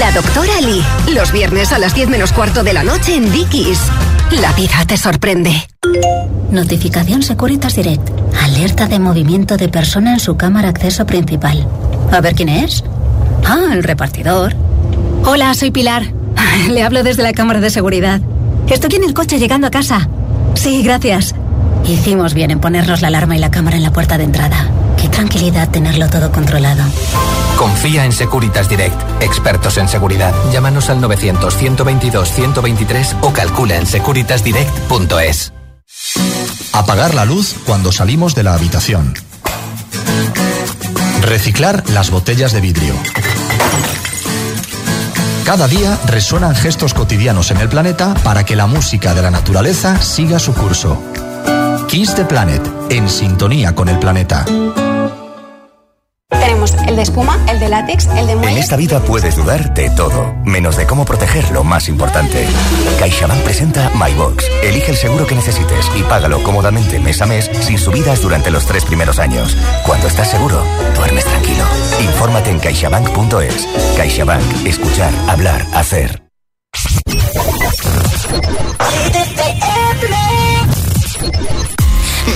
La 0.00 0.10
doctora 0.10 0.60
Lee, 0.60 0.82
los 1.14 1.30
viernes 1.30 1.72
a 1.72 1.78
las 1.78 1.94
10 1.94 2.08
menos 2.08 2.32
cuarto 2.32 2.64
de 2.64 2.72
la 2.72 2.82
noche 2.82 3.14
en 3.14 3.30
Dickies. 3.30 3.78
La 4.40 4.52
vida 4.54 4.84
te 4.84 4.96
sorprende. 4.96 5.68
Notificación 6.50 7.22
Securitas 7.22 7.76
Direct. 7.76 8.10
Alerta 8.42 8.86
de 8.86 8.98
movimiento 8.98 9.56
de 9.56 9.68
persona 9.68 10.14
en 10.14 10.20
su 10.20 10.36
cámara 10.36 10.70
acceso 10.70 11.06
principal. 11.06 11.68
A 12.10 12.20
ver 12.20 12.34
quién 12.34 12.48
es. 12.48 12.82
Ah, 13.46 13.70
el 13.72 13.84
repartidor. 13.84 14.54
Hola, 15.24 15.54
soy 15.54 15.70
Pilar. 15.70 16.12
Le 16.68 16.82
hablo 16.82 17.02
desde 17.02 17.22
la 17.22 17.32
cámara 17.32 17.60
de 17.60 17.70
seguridad. 17.70 18.20
Estoy 18.68 18.96
en 18.96 19.04
el 19.04 19.14
coche 19.14 19.38
llegando 19.38 19.66
a 19.66 19.70
casa. 19.70 20.08
Sí, 20.54 20.82
gracias. 20.82 21.34
Hicimos 21.86 22.34
bien 22.34 22.50
en 22.50 22.60
ponernos 22.60 23.00
la 23.00 23.08
alarma 23.08 23.36
y 23.36 23.38
la 23.38 23.50
cámara 23.50 23.76
en 23.76 23.82
la 23.82 23.92
puerta 23.92 24.18
de 24.18 24.24
entrada. 24.24 24.68
Qué 25.00 25.08
tranquilidad 25.08 25.70
tenerlo 25.70 26.08
todo 26.08 26.30
controlado. 26.32 26.82
Confía 27.56 28.04
en 28.04 28.12
Securitas 28.12 28.68
Direct, 28.68 28.94
expertos 29.22 29.78
en 29.78 29.88
seguridad. 29.88 30.34
Llámanos 30.52 30.90
al 30.90 31.00
900-122-123 31.00 33.16
o 33.22 33.32
calcula 33.32 33.76
en 33.76 33.86
securitasdirect.es. 33.86 35.52
Apagar 36.72 37.14
la 37.14 37.24
luz 37.24 37.54
cuando 37.64 37.90
salimos 37.90 38.34
de 38.34 38.42
la 38.42 38.54
habitación. 38.54 39.14
Reciclar 41.22 41.84
las 41.90 42.10
botellas 42.10 42.52
de 42.52 42.60
vidrio. 42.60 42.94
Cada 45.44 45.66
día 45.66 45.98
resuenan 46.06 46.54
gestos 46.54 46.94
cotidianos 46.94 47.50
en 47.50 47.58
el 47.58 47.68
planeta 47.68 48.14
para 48.22 48.44
que 48.44 48.56
la 48.56 48.66
música 48.66 49.14
de 49.14 49.22
la 49.22 49.30
naturaleza 49.30 50.00
siga 50.02 50.38
su 50.38 50.54
curso. 50.54 51.02
Kiss 51.88 52.14
the 52.14 52.24
Planet, 52.24 52.62
en 52.90 53.08
sintonía 53.08 53.74
con 53.74 53.88
el 53.88 53.98
planeta. 53.98 54.44
Tenemos 56.28 56.74
el 56.86 56.96
de 56.96 57.02
espuma, 57.02 57.38
el 57.48 57.58
de 57.58 57.68
látex, 57.70 58.06
el 58.06 58.26
de 58.26 58.36
muelle. 58.36 58.52
En 58.52 58.58
esta 58.58 58.76
vida 58.76 59.00
puedes 59.00 59.36
dudar 59.36 59.72
de 59.72 59.88
todo, 59.90 60.34
menos 60.44 60.76
de 60.76 60.86
cómo 60.86 61.06
proteger 61.06 61.50
lo 61.50 61.64
más 61.64 61.88
importante. 61.88 62.46
CaixaBank 62.98 63.42
presenta 63.42 63.90
MyBox. 63.94 64.44
Elige 64.62 64.90
el 64.90 64.96
seguro 64.98 65.26
que 65.26 65.34
necesites 65.34 65.86
y 65.96 66.02
págalo 66.02 66.42
cómodamente 66.42 66.98
mes 67.00 67.22
a 67.22 67.26
mes 67.26 67.50
sin 67.60 67.78
subidas 67.78 68.20
durante 68.20 68.50
los 68.50 68.66
tres 68.66 68.84
primeros 68.84 69.18
años. 69.18 69.56
Cuando 69.86 70.08
estás 70.08 70.30
seguro, 70.30 70.62
duermes. 70.94 71.24
Infórmate 72.18 72.50
en 72.50 72.58
caixabank.es. 72.58 73.68
CaixaBank. 73.96 74.66
Escuchar, 74.66 75.12
hablar, 75.28 75.64
hacer. 75.72 76.20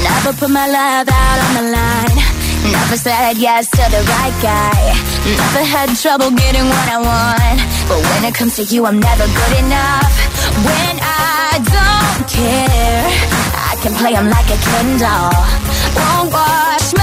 Never 0.04 0.32
put 0.38 0.50
my 0.50 0.68
love 0.68 1.08
out 1.10 1.38
on 1.42 1.54
the 1.58 1.62
line. 1.74 2.18
Never 2.70 2.96
said 2.96 3.36
yes 3.38 3.68
to 3.70 3.82
the 3.90 4.06
right 4.06 4.36
guy. 4.40 4.94
Never 5.26 5.64
had 5.66 5.88
trouble 5.98 6.30
getting 6.30 6.62
what 6.62 6.88
I 6.88 6.98
want. 6.98 7.60
But 7.88 7.98
when 8.06 8.24
it 8.30 8.34
comes 8.36 8.54
to 8.58 8.62
you, 8.62 8.86
I'm 8.86 9.00
never 9.00 9.26
good 9.26 9.58
enough. 9.66 10.14
When 10.62 10.94
I 11.02 11.58
don't 11.58 12.28
care, 12.30 13.04
I 13.70 13.74
can 13.82 13.94
play 13.94 14.14
'em 14.14 14.30
like 14.30 14.48
a 14.48 14.58
Ken 14.62 14.98
doll. 15.02 15.34
Won't 15.98 16.32
wash 16.32 16.92
my 16.94 17.01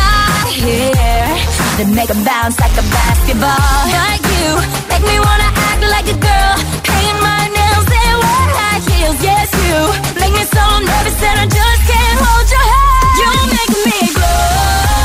then 1.79 1.95
make 1.95 2.09
'em 2.09 2.21
bounce 2.25 2.59
like 2.59 2.75
a 2.83 2.85
basketball. 2.91 3.79
Like 3.99 4.23
you, 4.35 4.49
make 4.91 5.03
me 5.11 5.17
wanna 5.27 5.49
act 5.69 5.81
like 5.95 6.07
a 6.15 6.17
girl. 6.27 6.55
Paint 6.83 7.17
my 7.27 7.41
nails 7.57 7.87
and 8.01 8.15
wear 8.23 8.47
high 8.59 8.81
heels. 8.89 9.19
Yes, 9.29 9.47
you 9.65 9.77
make 10.19 10.33
me 10.39 10.43
so 10.57 10.63
nervous 10.89 11.17
that 11.23 11.35
I 11.43 11.45
just 11.59 11.81
can't 11.91 12.17
hold 12.25 12.47
your 12.55 12.65
hand. 12.73 13.17
You 13.21 13.29
make 13.55 13.73
me 13.87 13.99
glow. 14.17 14.98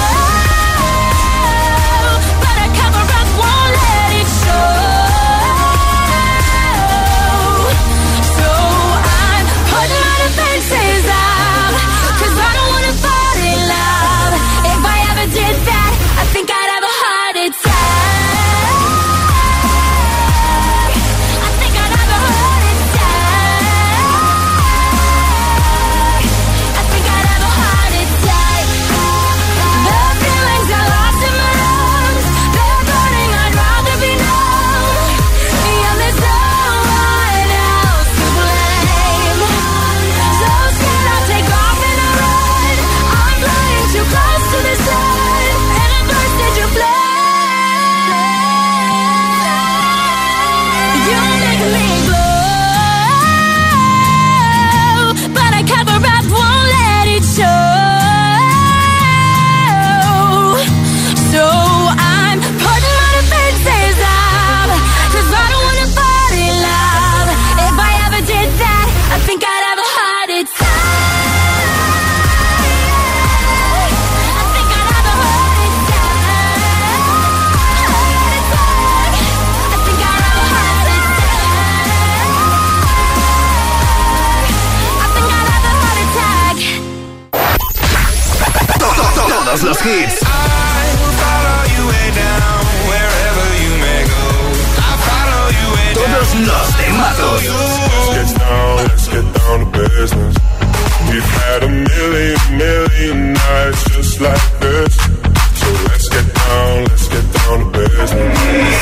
Get 107.08 107.24
down 107.34 107.60
to 107.60 107.66
business. 107.78 108.24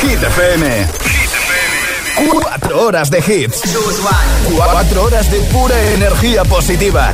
Hit 0.01 0.23
FM. 0.23 0.87
Cuatro 2.31 2.81
horas 2.81 3.09
de 3.09 3.19
hits. 3.19 3.61
Cuatro 4.55 5.03
horas 5.03 5.29
de 5.29 5.39
pura 5.51 5.75
energía 5.93 6.43
positiva. 6.45 7.13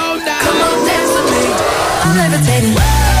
Come 0.43 0.61
on, 0.67 0.85
dance 0.85 1.13
with 1.15 1.29
me. 1.33 1.43
I'm 2.03 2.17
levitating. 2.17 2.75
You 2.75 3.20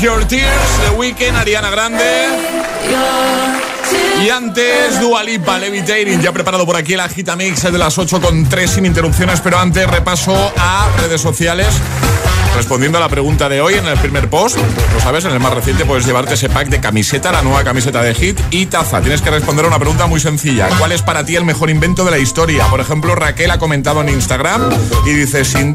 Your 0.00 0.24
Tears, 0.26 0.78
The 0.88 0.96
Weeknd, 0.96 1.36
Ariana 1.36 1.70
Grande. 1.70 2.04
Y 4.24 4.30
antes, 4.30 5.00
Dua 5.00 5.24
Lipa, 5.24 5.58
Levitating, 5.58 6.20
ya 6.20 6.30
preparado 6.32 6.64
por 6.64 6.76
aquí 6.76 6.94
el 6.94 7.00
Agitamix 7.00 7.62
de 7.62 7.78
las 7.78 7.98
8 7.98 8.20
con 8.20 8.48
3 8.48 8.70
sin 8.70 8.86
interrupciones, 8.86 9.40
pero 9.40 9.58
antes 9.58 9.88
repaso 9.90 10.52
a 10.56 10.88
redes 10.98 11.20
sociales. 11.20 11.68
Respondiendo 12.56 12.98
a 12.98 13.00
la 13.00 13.08
pregunta 13.08 13.48
de 13.48 13.60
hoy 13.60 13.74
en 13.74 13.86
el 13.86 13.98
primer 13.98 14.28
post, 14.28 14.56
lo 14.92 15.00
sabes, 15.00 15.24
en 15.24 15.32
el 15.32 15.40
más 15.40 15.54
reciente 15.54 15.84
puedes 15.84 16.06
llevarte 16.06 16.34
ese 16.34 16.48
pack 16.48 16.68
de 16.68 16.80
camiseta, 16.80 17.30
la 17.30 17.42
nueva 17.42 17.62
camiseta 17.64 18.02
de 18.02 18.14
Hit 18.14 18.40
y 18.50 18.66
taza. 18.66 19.00
Tienes 19.00 19.22
que 19.22 19.30
responder 19.30 19.64
a 19.64 19.68
una 19.68 19.78
pregunta 19.78 20.06
muy 20.06 20.20
sencilla. 20.20 20.68
¿Cuál 20.78 20.92
es 20.92 21.02
para 21.02 21.24
ti 21.24 21.36
el 21.36 21.44
mejor 21.44 21.70
invento 21.70 22.04
de 22.04 22.10
la 22.10 22.18
historia? 22.18 22.66
Por 22.66 22.80
ejemplo, 22.80 23.14
Raquel 23.14 23.50
ha 23.50 23.58
comentado 23.58 24.00
en 24.02 24.08
Instagram 24.08 24.70
y 25.06 25.10
dice, 25.10 25.44
sin, 25.44 25.74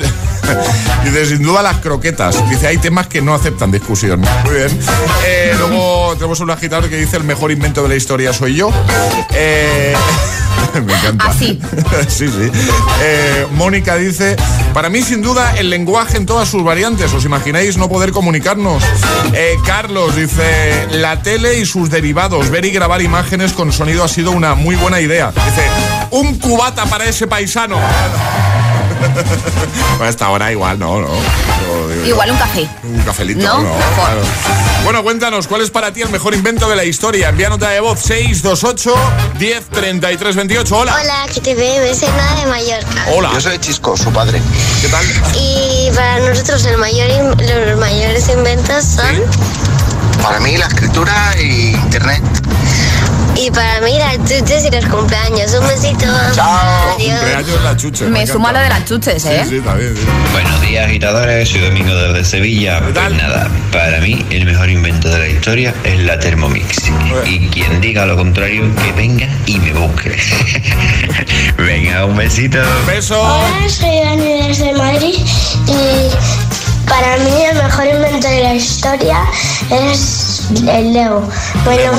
Dice, 1.03 1.25
sin 1.25 1.43
duda 1.43 1.61
las 1.61 1.77
croquetas. 1.77 2.49
Dice, 2.49 2.67
hay 2.67 2.77
temas 2.77 3.07
que 3.07 3.21
no 3.21 3.33
aceptan 3.33 3.71
discusión. 3.71 4.21
Muy 4.45 4.55
bien. 4.55 4.79
Eh, 5.25 5.53
luego 5.57 6.15
tenemos 6.15 6.39
un 6.39 6.49
agitador 6.49 6.89
que 6.89 6.97
dice, 6.97 7.17
el 7.17 7.23
mejor 7.23 7.51
invento 7.51 7.83
de 7.83 7.89
la 7.89 7.95
historia 7.95 8.33
soy 8.33 8.55
yo. 8.55 8.71
Eh, 9.33 9.93
me 10.85 10.93
encanta. 10.93 11.25
Así. 11.25 11.59
sí, 12.07 12.27
sí. 12.27 12.51
Eh, 13.01 13.47
Mónica 13.51 13.95
dice, 13.95 14.35
para 14.73 14.89
mí 14.89 15.01
sin 15.01 15.21
duda 15.21 15.55
el 15.57 15.69
lenguaje 15.69 16.17
en 16.17 16.25
todas 16.25 16.49
sus 16.49 16.63
variantes. 16.63 17.13
¿Os 17.13 17.25
imagináis 17.25 17.77
no 17.77 17.89
poder 17.89 18.11
comunicarnos? 18.11 18.83
Eh, 19.33 19.55
Carlos 19.65 20.15
dice, 20.15 20.87
la 20.91 21.21
tele 21.21 21.59
y 21.59 21.65
sus 21.65 21.89
derivados. 21.89 22.49
Ver 22.49 22.65
y 22.65 22.71
grabar 22.71 23.01
imágenes 23.01 23.53
con 23.53 23.71
sonido 23.71 24.03
ha 24.03 24.07
sido 24.07 24.31
una 24.31 24.55
muy 24.55 24.75
buena 24.75 24.99
idea. 25.01 25.31
Dice, 25.31 25.67
un 26.11 26.37
cubata 26.39 26.85
para 26.85 27.05
ese 27.05 27.27
paisano. 27.27 27.77
Bueno, 29.97 30.05
hasta 30.09 30.25
ahora 30.25 30.51
igual, 30.51 30.79
no, 30.79 31.01
no. 31.01 31.07
Digo, 31.07 32.05
Igual 32.05 32.31
un 32.31 32.37
café. 32.37 32.67
un 32.83 32.99
cafelito, 33.01 33.41
¿No? 33.47 33.59
¿no? 33.61 33.75
claro. 33.95 34.21
Bueno, 34.83 35.03
cuéntanos, 35.03 35.47
¿cuál 35.47 35.61
es 35.61 35.69
para 35.69 35.91
ti 35.93 36.01
el 36.01 36.09
mejor 36.09 36.33
invento 36.33 36.69
de 36.69 36.75
la 36.75 36.83
historia? 36.83 37.29
Envía 37.29 37.49
nota 37.49 37.69
de 37.69 37.79
voz 37.79 37.99
628 38.01 38.93
10 39.39 39.65
33 39.69 40.35
28. 40.35 40.77
Hola. 40.77 40.95
Hola, 41.01 41.25
que 41.33 41.39
te 41.41 41.55
veo, 41.55 41.95
soy 41.95 42.09
Nada 42.09 42.35
de 42.41 42.45
Mallorca. 42.47 43.05
Hola. 43.15 43.29
Yo 43.33 43.41
soy 43.41 43.59
Chisco, 43.59 43.95
su 43.95 44.11
padre. 44.11 44.41
¿Qué 44.81 44.87
tal? 44.89 45.05
Y 45.35 45.89
para 45.95 46.19
nosotros 46.19 46.65
el 46.65 46.77
mayor 46.77 47.09
los 47.39 47.79
mayores 47.79 48.27
inventos 48.29 48.83
son... 48.85 49.21
Para 50.21 50.39
mí 50.39 50.57
la 50.57 50.67
escritura 50.67 51.35
y 51.41 51.71
internet. 51.71 52.21
Y 53.35 53.49
para 53.51 53.81
mí 53.81 53.97
las 53.97 54.17
chuches 54.17 54.65
y 54.65 54.71
los 54.71 54.85
cumpleaños. 54.85 55.53
Un 55.53 55.67
besito. 55.67 56.05
Chao. 56.33 56.95
Adiós. 56.95 57.19
Cumpleaños 57.19 57.63
la 57.63 57.77
chuche. 57.77 58.03
Me 58.05 58.09
encanta. 58.09 58.33
sumo 58.33 58.47
a 58.47 58.51
lo 58.53 58.59
de 58.59 58.69
las 58.69 58.85
chuches, 58.85 59.25
¿eh? 59.25 59.41
Sí, 59.43 59.57
sí, 59.57 59.61
también. 59.61 59.95
sí. 59.95 60.03
Buenos 60.31 60.61
días, 60.61 60.85
agitadores. 60.85 61.49
Soy 61.49 61.61
Domingo 61.61 61.95
desde 61.95 62.25
Sevilla. 62.25 62.79
Pues 62.79 63.13
nada, 63.13 63.49
para 63.71 63.99
mí 64.01 64.25
el 64.29 64.45
mejor 64.45 64.69
invento 64.69 65.09
de 65.09 65.19
la 65.19 65.27
historia 65.27 65.73
es 65.83 65.99
la 65.99 66.19
Thermomix. 66.19 66.77
Y 67.25 67.47
quien 67.47 67.81
diga 67.81 68.05
lo 68.05 68.15
contrario, 68.15 68.63
que 68.75 68.91
venga 68.93 69.27
y 69.45 69.59
me 69.59 69.73
busque. 69.73 70.15
venga, 71.57 72.05
un 72.05 72.15
besito. 72.15 72.59
Beso. 72.87 73.19
Hola, 73.21 73.69
soy 73.69 73.99
Dani 74.03 74.47
desde 74.47 74.73
Madrid 74.73 75.15
y 75.67 76.87
para 76.87 77.17
mí 77.17 77.43
el 77.49 77.57
mejor 77.57 77.87
invento 77.87 78.27
de 78.27 78.43
la 78.43 78.53
historia 78.55 79.17
es 79.71 80.32
el 80.51 80.93
Lego. 80.93 81.27
Bueno, 81.65 81.91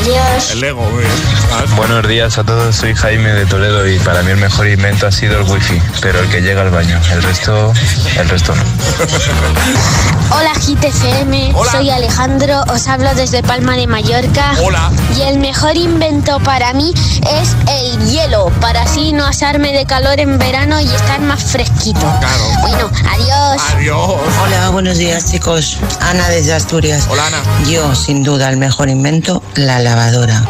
adiós. 0.00 0.50
El 0.52 0.60
Lego, 0.60 0.82
muy 0.82 1.02
bien. 1.02 1.76
Buenos 1.76 2.06
días 2.08 2.38
a 2.38 2.44
todos, 2.44 2.76
soy 2.76 2.94
Jaime 2.94 3.30
de 3.32 3.46
Toledo 3.46 3.86
y 3.86 3.98
para 3.98 4.22
mí 4.22 4.30
el 4.30 4.36
mejor 4.38 4.66
invento 4.68 5.06
ha 5.06 5.12
sido 5.12 5.40
el 5.40 5.50
wifi, 5.50 5.80
pero 6.00 6.20
el 6.20 6.28
que 6.28 6.40
llega 6.40 6.62
al 6.62 6.70
baño, 6.70 6.98
el 7.12 7.22
resto, 7.22 7.72
el 8.16 8.28
resto 8.28 8.54
no. 8.54 8.62
Hola 10.32 10.52
GTFM, 10.54 11.52
soy 11.72 11.90
Alejandro, 11.90 12.62
os 12.72 12.86
hablo 12.86 13.12
desde 13.14 13.42
Palma 13.42 13.76
de 13.76 13.86
Mallorca. 13.86 14.52
Hola. 14.62 14.90
Y 15.16 15.22
el 15.22 15.38
mejor 15.38 15.76
invento 15.76 16.38
para 16.40 16.72
mí 16.72 16.94
es 16.94 17.56
el 17.68 18.08
hielo, 18.08 18.52
para 18.60 18.82
así 18.82 19.12
no 19.12 19.26
asarme 19.26 19.72
de 19.72 19.86
calor 19.86 20.20
en 20.20 20.38
verano 20.38 20.80
y 20.80 20.86
estar 20.86 21.20
más 21.20 21.42
fresquito. 21.42 22.00
Claro. 22.00 22.44
Bueno, 22.60 22.90
adiós. 23.10 23.62
Adiós. 23.74 24.20
Hola, 24.42 24.70
buenos 24.70 24.98
días 24.98 25.30
chicos. 25.30 25.78
Ana 26.00 26.28
desde 26.28 26.54
Asturias. 26.54 27.06
Hola, 27.10 27.26
Ana. 27.26 27.42
Yo, 27.68 27.89
sin 27.94 28.22
duda, 28.22 28.48
el 28.50 28.56
mejor 28.56 28.88
invento, 28.88 29.42
la 29.54 29.78
lavadora. 29.78 30.42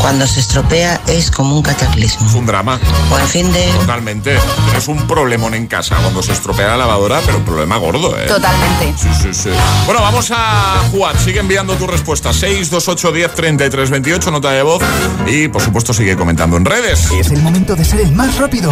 Cuando 0.00 0.26
se 0.26 0.40
estropea 0.40 1.00
es 1.06 1.30
como 1.30 1.56
un 1.56 1.62
cataclismo. 1.62 2.26
Es 2.26 2.34
un 2.34 2.46
drama. 2.46 2.78
Buen 3.10 3.26
fin 3.26 3.52
de... 3.52 3.64
Totalmente. 3.80 4.38
Es 4.76 4.88
un 4.88 5.06
problemón 5.06 5.54
en 5.54 5.66
casa 5.66 5.96
cuando 5.96 6.22
se 6.22 6.32
estropea 6.32 6.68
la 6.68 6.76
lavadora, 6.76 7.20
pero 7.24 7.38
un 7.38 7.44
problema 7.44 7.76
gordo, 7.78 8.16
¿eh? 8.16 8.26
Totalmente. 8.26 8.94
Sí, 8.96 9.08
sí, 9.20 9.34
sí. 9.34 9.50
Bueno, 9.84 10.00
vamos 10.02 10.30
a 10.30 10.82
jugar. 10.90 11.18
Sigue 11.18 11.40
enviando 11.40 11.74
tu 11.74 11.86
respuesta. 11.86 12.32
628 12.32 13.12
10 13.12 13.34
33 13.34 13.90
28, 13.90 14.30
nota 14.30 14.50
de 14.50 14.62
voz. 14.62 14.82
Y, 15.26 15.48
por 15.48 15.62
supuesto, 15.62 15.92
sigue 15.92 16.16
comentando 16.16 16.56
en 16.56 16.64
redes. 16.64 17.10
Es 17.10 17.30
el 17.30 17.42
momento 17.42 17.74
de 17.74 17.84
ser 17.84 18.00
el 18.00 18.12
más 18.12 18.36
rápido. 18.36 18.70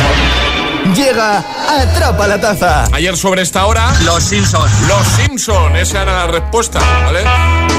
Llega 0.94 1.38
Atrapa 1.68 2.26
la 2.26 2.40
Taza. 2.40 2.84
Ayer 2.92 3.16
sobre 3.16 3.42
esta 3.42 3.64
hora... 3.66 3.92
Los 4.04 4.22
Simpsons. 4.22 4.70
Los 4.86 5.06
Simpson, 5.16 5.74
esa 5.76 6.02
era 6.02 6.12
la 6.12 6.26
respuesta, 6.26 6.78
¿vale? 7.06 7.24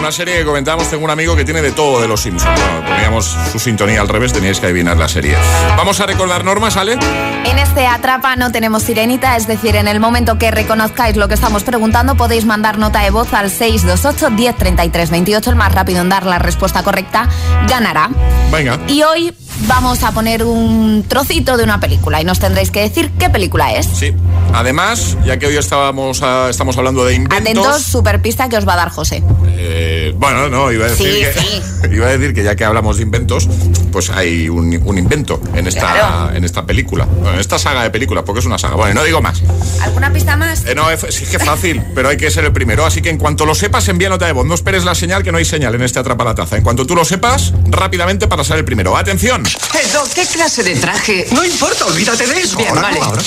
Una 0.05 0.11
serie 0.11 0.37
que 0.37 0.45
comentábamos, 0.45 0.87
tengo 0.87 1.03
un 1.03 1.09
amigo 1.09 1.35
que 1.35 1.43
tiene 1.43 1.63
de 1.63 1.71
todo 1.71 1.99
de 1.99 2.07
los 2.07 2.21
Simpson. 2.21 2.53
Bueno, 2.53 2.87
poníamos 2.87 3.25
su 3.51 3.57
sintonía 3.57 4.01
al 4.01 4.07
revés, 4.07 4.31
teníais 4.33 4.59
que 4.59 4.67
adivinar 4.67 4.97
la 4.97 5.07
serie. 5.07 5.35
Vamos 5.75 5.99
a 5.99 6.05
recordar 6.05 6.45
normas, 6.45 6.77
¿Ale? 6.77 6.93
En 6.93 7.57
este 7.57 7.87
Atrapa 7.87 8.35
no 8.35 8.51
tenemos 8.51 8.83
sirenita, 8.83 9.35
es 9.35 9.47
decir, 9.47 9.75
en 9.75 9.87
el 9.87 9.99
momento 9.99 10.37
que 10.37 10.51
reconozcáis 10.51 11.15
lo 11.17 11.27
que 11.27 11.33
estamos 11.33 11.63
preguntando, 11.63 12.13
podéis 12.13 12.45
mandar 12.45 12.77
nota 12.77 12.99
de 12.99 13.09
voz 13.09 13.33
al 13.33 13.49
628 13.49 14.29
1033 14.29 15.09
28. 15.09 15.49
El 15.49 15.55
más 15.55 15.73
rápido 15.73 16.01
en 16.01 16.09
dar 16.09 16.27
la 16.27 16.37
respuesta 16.37 16.83
correcta 16.83 17.27
ganará. 17.67 18.11
Venga. 18.51 18.77
Y 18.87 19.01
hoy 19.01 19.33
vamos 19.67 20.03
a 20.03 20.11
poner 20.11 20.43
un 20.43 21.03
trocito 21.07 21.57
de 21.57 21.63
una 21.63 21.79
película 21.79 22.21
y 22.21 22.25
nos 22.25 22.39
tendréis 22.39 22.71
que 22.71 22.81
decir 22.81 23.11
qué 23.17 23.29
película 23.29 23.73
es. 23.73 23.85
Sí. 23.87 24.13
Además, 24.53 25.17
ya 25.25 25.37
que 25.37 25.47
hoy 25.47 25.57
estábamos 25.57 26.21
a- 26.21 26.49
estamos 26.49 26.77
hablando 26.77 27.03
de 27.05 27.15
inventos... 27.15 27.39
Atentos, 27.65 27.81
super 27.83 28.21
pista 28.21 28.47
que 28.49 28.57
os 28.57 28.67
va 28.67 28.73
a 28.73 28.77
dar 28.77 28.89
José. 28.89 29.23
eh, 29.57 30.13
bueno, 30.17 30.49
no, 30.49 30.71
iba 30.71 30.85
a 30.85 30.89
decir 30.89 31.07
Sí, 31.13 31.19
que... 31.21 31.33
sí. 31.41 31.61
Iba 31.95 32.07
a 32.07 32.17
decir 32.17 32.33
que 32.33 32.43
ya 32.43 32.55
que 32.55 32.65
hablamos 32.65 32.97
de 32.97 33.03
inventos, 33.03 33.47
pues 33.91 34.09
hay 34.09 34.49
un, 34.49 34.81
un 34.83 34.97
invento 34.97 35.39
en 35.53 35.67
esta, 35.67 35.81
Claro. 35.93 36.35
en 36.35 36.43
esta 36.43 36.65
película. 36.65 37.05
Bueno, 37.05 37.33
en 37.35 37.39
esta 37.39 37.59
saga 37.59 37.83
de 37.83 37.89
películas, 37.91 38.23
porque 38.25 38.39
es 38.39 38.45
una 38.45 38.57
saga. 38.57 38.75
Bueno, 38.75 38.95
no 38.95 39.03
digo 39.03 39.21
más. 39.21 39.41
¿Alguna 39.81 40.11
pista 40.11 40.35
más? 40.35 40.65
Eh, 40.65 40.73
no, 40.75 40.89
es, 40.89 41.01
sí 41.13 41.25
que 41.25 41.37
fácil, 41.39 41.81
pero 41.95 42.09
hay 42.09 42.17
que 42.17 42.29
ser 42.31 42.43
el 42.43 42.51
primero. 42.53 42.85
Así 42.85 43.01
que 43.03 43.09
en 43.11 43.17
cuanto 43.17 43.45
lo 43.45 43.53
sepas, 43.55 43.87
envía 43.87 44.09
nota 44.09 44.25
de 44.25 44.31
voz. 44.33 44.45
No 44.47 44.55
esperes 44.55 44.83
la 44.83 44.95
señal, 44.95 45.21
que 45.23 45.31
no 45.31 45.37
hay 45.37 45.45
señal 45.45 45.75
en 45.75 45.83
este 45.83 45.99
Atrapa 45.99 46.23
la 46.23 46.33
Taza. 46.35 46.57
En 46.57 46.63
cuanto 46.63 46.85
tú 46.87 46.95
lo 46.95 47.05
sepas, 47.05 47.53
rápidamente 47.69 48.27
para 48.27 48.43
ser 48.43 48.57
el 48.57 48.65
primero. 48.65 48.97
¡Atención! 48.97 49.44
Edo, 49.73 50.03
¿qué 50.13 50.25
clase 50.25 50.63
de 50.63 50.75
traje? 50.75 51.27
No 51.31 51.43
importa, 51.43 51.85
olvídate 51.85 52.25
de 52.27 52.41
eso. 52.41 52.57
Bien, 52.57 52.69
Ahora 52.69 52.81
vale. 52.81 52.99
no, 52.99 53.05
ahora 53.05 53.21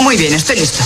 Muy 0.00 0.16
bien, 0.16 0.34
estoy 0.34 0.56
listo. 0.56 0.82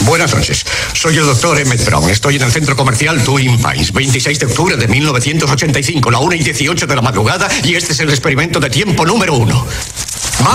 Buenas 0.00 0.34
noches. 0.34 0.64
Soy 0.94 1.16
el 1.18 1.26
doctor 1.26 1.58
Emmett 1.60 1.84
Brown. 1.84 2.10
Estoy 2.10 2.36
en 2.36 2.42
el 2.42 2.50
centro 2.52 2.74
comercial 2.76 3.22
Twin 3.22 3.56
Pines, 3.62 3.92
26 3.92 4.38
de 4.40 4.46
octubre 4.46 4.76
de 4.76 4.88
1985, 4.88 6.10
la 6.10 6.18
1 6.18 6.34
y 6.36 6.38
18 6.42 6.86
de 6.86 6.96
la 6.96 7.02
madrugada, 7.02 7.48
y 7.62 7.74
este 7.76 7.92
es 7.92 8.00
el 8.00 8.10
experimento 8.10 8.58
de 8.58 8.68
tiempo 8.70 9.06
número 9.06 9.34
uno. 9.34 9.64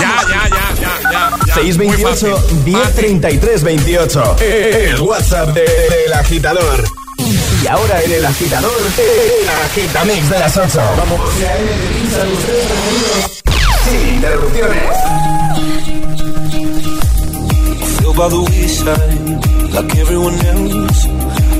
ya, 0.00 0.48
ya, 0.50 0.74
ya, 0.80 1.10
ya. 1.10 1.38
ya. 1.46 1.54
628 1.54 2.46
1033 2.66 3.62
28. 3.62 4.36
El 4.40 5.00
WhatsApp 5.00 5.48
de- 5.54 5.62
del 5.62 6.12
agitador. 6.12 6.84
Y 7.62 7.66
ahora 7.66 8.02
en 8.02 8.12
el 8.12 8.24
agitador, 8.26 8.72
el 8.98 9.48
agitamix 9.48 10.30
de 10.30 10.38
las 10.38 10.56
8. 10.56 10.80
Vamos. 10.96 11.20
Sin 13.84 14.14
interrupciones. 14.14 15.18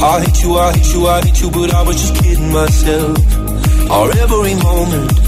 I 0.01 0.21
hate 0.21 0.43
you, 0.43 0.57
I 0.57 0.73
hate 0.73 0.95
you, 0.95 1.07
I 1.09 1.21
hate 1.21 1.41
you, 1.41 1.51
but 1.51 1.75
I 1.75 1.83
was 1.83 1.97
just 2.01 2.15
kidding 2.23 2.53
myself. 2.53 3.19
Our 3.91 4.11
every 4.19 4.55
moment, 4.55 5.28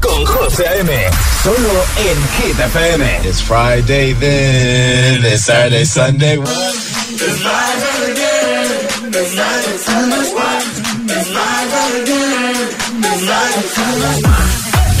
Con 0.00 0.24
José 0.26 0.66
A.M. 0.66 0.90
Solo 1.44 1.84
en 1.96 2.18
Hit 2.36 2.58
FM. 2.58 3.20
It's 3.22 3.40
Friday 3.40 4.14
then, 4.14 5.24
it's 5.24 5.44
Saturday, 5.44 5.84
Sunday. 5.84 6.36
It's 6.36 7.38
Friday 7.40 8.10
again, 8.10 9.14
it's 9.14 9.32
Friday, 9.34 9.78
Sunday. 9.78 10.16
It's 11.06 11.28
Friday 11.30 12.02
again, 12.02 12.56
it's 12.98 13.22
Friday, 13.26 13.68
Sunday. 13.76 14.18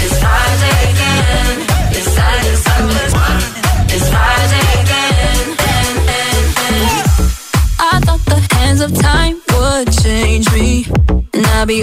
It's 0.04 0.18
Friday 0.20 0.76
again, 0.92 1.56
it's 1.90 2.08
Saturday, 2.14 2.56
Sunday. 2.66 3.08
It's 3.94 4.06
Friday 4.08 4.66
again. 4.82 5.46
I 7.80 7.98
thought 8.04 8.24
the 8.26 8.40
hands 8.54 8.80
of 8.82 8.94
time 8.94 9.40
would 9.52 9.90
change 10.00 10.46
me, 10.52 10.86
and 11.34 11.46
I'll 11.46 11.66
be 11.66 11.82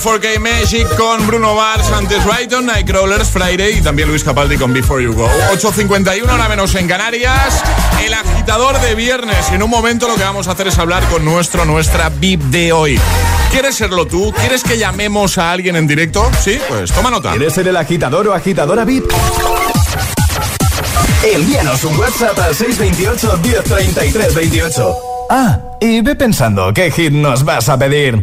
4K 0.00 0.38
Magic 0.38 0.88
con 0.96 1.26
Bruno 1.26 1.54
Mars, 1.54 1.90
antes 1.92 2.24
Brighton, 2.24 2.64
Nightcrawlers, 2.64 3.28
Friday 3.28 3.78
y 3.78 3.82
también 3.82 4.08
Luis 4.08 4.24
Capaldi 4.24 4.56
con 4.56 4.72
Before 4.72 5.02
You 5.02 5.12
Go. 5.12 5.28
8.51, 5.52 6.22
hora 6.22 6.48
menos 6.48 6.74
en 6.74 6.88
Canarias. 6.88 7.62
El 8.02 8.14
agitador 8.14 8.80
de 8.80 8.94
viernes. 8.94 9.50
En 9.52 9.62
un 9.62 9.68
momento 9.68 10.08
lo 10.08 10.14
que 10.14 10.22
vamos 10.22 10.48
a 10.48 10.52
hacer 10.52 10.68
es 10.68 10.78
hablar 10.78 11.06
con 11.08 11.22
nuestro, 11.24 11.66
nuestra 11.66 12.08
VIP 12.08 12.40
de 12.44 12.72
hoy. 12.72 12.98
¿Quieres 13.50 13.74
serlo 13.74 14.06
tú? 14.06 14.32
¿Quieres 14.32 14.62
que 14.62 14.78
llamemos 14.78 15.36
a 15.36 15.52
alguien 15.52 15.76
en 15.76 15.86
directo? 15.86 16.30
Sí, 16.42 16.58
pues 16.68 16.90
toma 16.92 17.10
nota. 17.10 17.32
¿Quieres 17.32 17.52
ser 17.52 17.68
el 17.68 17.76
agitador 17.76 18.26
o 18.28 18.32
agitadora 18.32 18.86
VIP? 18.86 19.04
Envíanos 21.22 21.84
un 21.84 21.98
WhatsApp 21.98 22.38
al 22.38 22.54
628 22.54 23.38
1033 23.42 24.34
28. 24.34 24.94
Ah, 25.28 25.58
y 25.78 26.00
ve 26.00 26.16
pensando 26.16 26.72
qué 26.72 26.90
hit 26.90 27.12
nos 27.12 27.44
vas 27.44 27.68
a 27.68 27.78
pedir. 27.78 28.22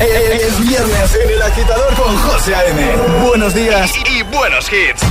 Es, 0.00 0.58
viernes 0.66 1.14
en 1.14 1.30
el 1.30 1.42
agitador 1.42 1.94
con 1.94 2.16
José 2.16 2.54
A.M. 2.54 2.96
Buenos 3.22 3.52
días 3.52 3.92
y 4.10 4.22
buenos 4.22 4.66
hits. 4.72 5.02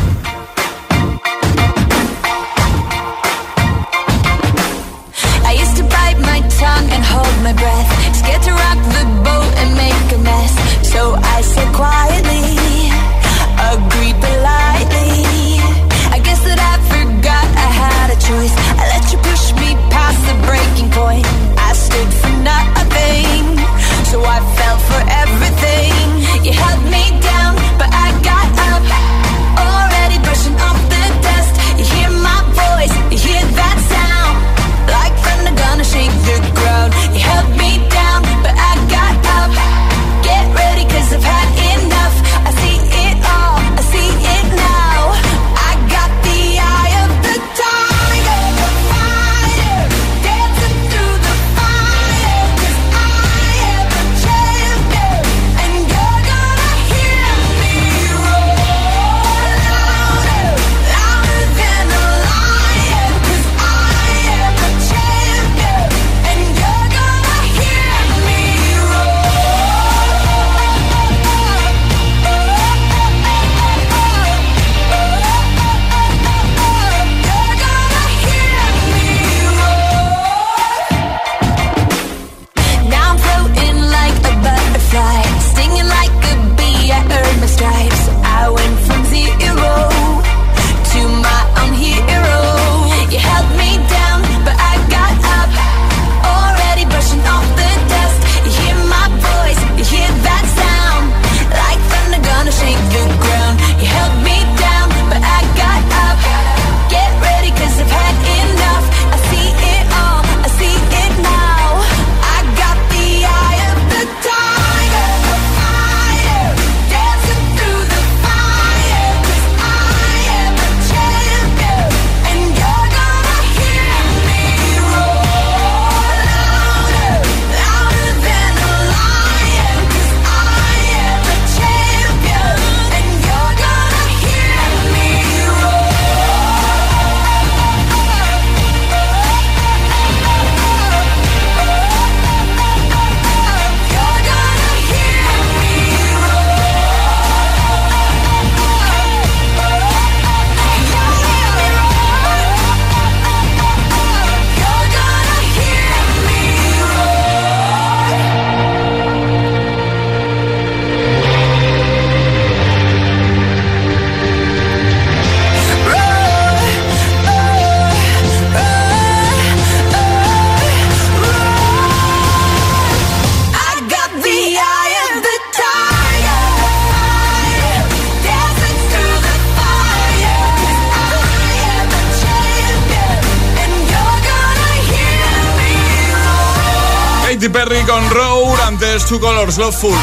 Colors 189.49 189.57
Loveful. 189.57 189.97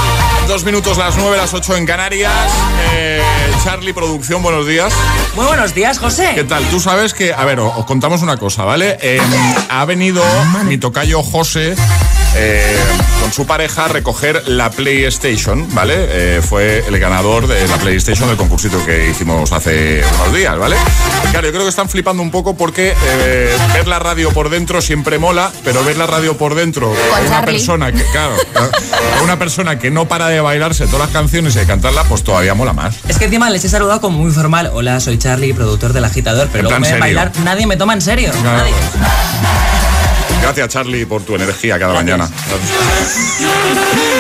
Dos 0.49 0.65
minutos 0.65 0.99
las 0.99 1.17
nueve, 1.19 1.37
las 1.37 1.55
ocho 1.55 1.77
en 1.77 1.87
Canarias. 1.87 2.33
Eh, 2.95 3.23
Charlie 3.63 3.93
Producción, 3.93 4.43
buenos 4.43 4.67
días. 4.67 4.93
Muy 5.37 5.47
buenos 5.47 5.73
días, 5.73 6.01
José. 6.01 6.33
¿Qué 6.35 6.43
tal? 6.43 6.65
Tú 6.65 6.81
sabes 6.81 7.15
que, 7.15 7.33
a 7.33 7.45
ver, 7.45 7.61
os 7.61 7.85
contamos 7.85 8.23
una 8.23 8.39
cosa, 8.39 8.65
¿vale? 8.65 8.99
Eh, 9.01 9.21
ha 9.69 9.85
venido 9.85 10.25
mi 10.65 10.79
tocayo 10.79 11.23
José 11.23 11.77
eh, 12.35 12.77
con 13.27 13.33
su 13.33 13.45
pareja 13.45 13.87
a 13.87 13.89
recoger 13.89 14.47
la 14.47 14.71
PlayStation, 14.71 15.67
¿vale? 15.75 15.95
Eh, 15.99 16.41
fue 16.49 16.85
el 16.87 16.97
ganador 17.01 17.49
de 17.49 17.67
la 17.67 17.77
PlayStation 17.77 18.29
del 18.29 18.37
concursito 18.37 18.85
que 18.87 19.11
hicimos 19.11 19.51
hace 19.51 20.01
unos 20.15 20.33
días, 20.33 20.57
¿vale? 20.57 20.77
Claro, 21.33 21.45
yo 21.49 21.53
creo 21.53 21.65
que 21.65 21.71
están 21.71 21.89
flipando 21.89 22.23
un 22.23 22.31
poco 22.31 22.57
porque 22.57 22.95
eh, 23.05 23.57
ver 23.75 23.89
la 23.89 23.99
radio 23.99 24.31
por 24.31 24.49
dentro 24.49 24.81
siempre 24.81 25.19
mola, 25.19 25.51
pero 25.65 25.83
ver 25.83 25.97
la 25.97 26.07
radio 26.07 26.37
por 26.37 26.55
dentro 26.55 26.87
Con 26.87 27.21
una 27.21 27.29
Charlie. 27.29 27.55
persona 27.55 27.91
que, 27.91 28.05
claro, 28.13 28.37
a 29.19 29.23
una 29.25 29.37
persona 29.37 29.77
que 29.77 29.91
no 29.91 30.07
para 30.07 30.29
de 30.29 30.41
bailarse 30.41 30.87
todas 30.87 31.01
las 31.09 31.11
canciones 31.11 31.57
y 31.57 31.59
de 31.59 31.67
cantarlas, 31.67 32.07
pues 32.07 32.23
todavía 32.23 32.55
mola 32.55 32.75
más. 32.75 32.95
Es 33.09 33.19
que 33.19 33.25
encima 33.25 33.51
les 33.51 33.65
he 33.65 33.69
saludado 33.69 34.01
como 34.01 34.19
muy 34.19 34.31
formal. 34.31 34.71
Hola, 34.73 35.01
soy 35.01 35.19
Charlie, 35.19 35.53
productor 35.53 35.93
del 35.93 36.05
agitador, 36.05 36.47
pero 36.53 36.69
En 36.69 36.75
luego 36.75 36.81
plan 36.81 36.93
me 36.95 37.01
bailar, 37.01 37.33
nadie 37.43 37.67
me 37.67 37.77
toma 37.77 37.95
en 37.95 38.03
serio. 38.03 38.31
Claro. 38.31 38.59
Nadie. 38.59 39.66
Gracias, 40.43 40.69
Charlie, 40.69 41.07
por 41.07 41.23
tu 41.23 41.35
energía 41.35 41.79
cada 41.79 41.95
mañana. 41.95 42.29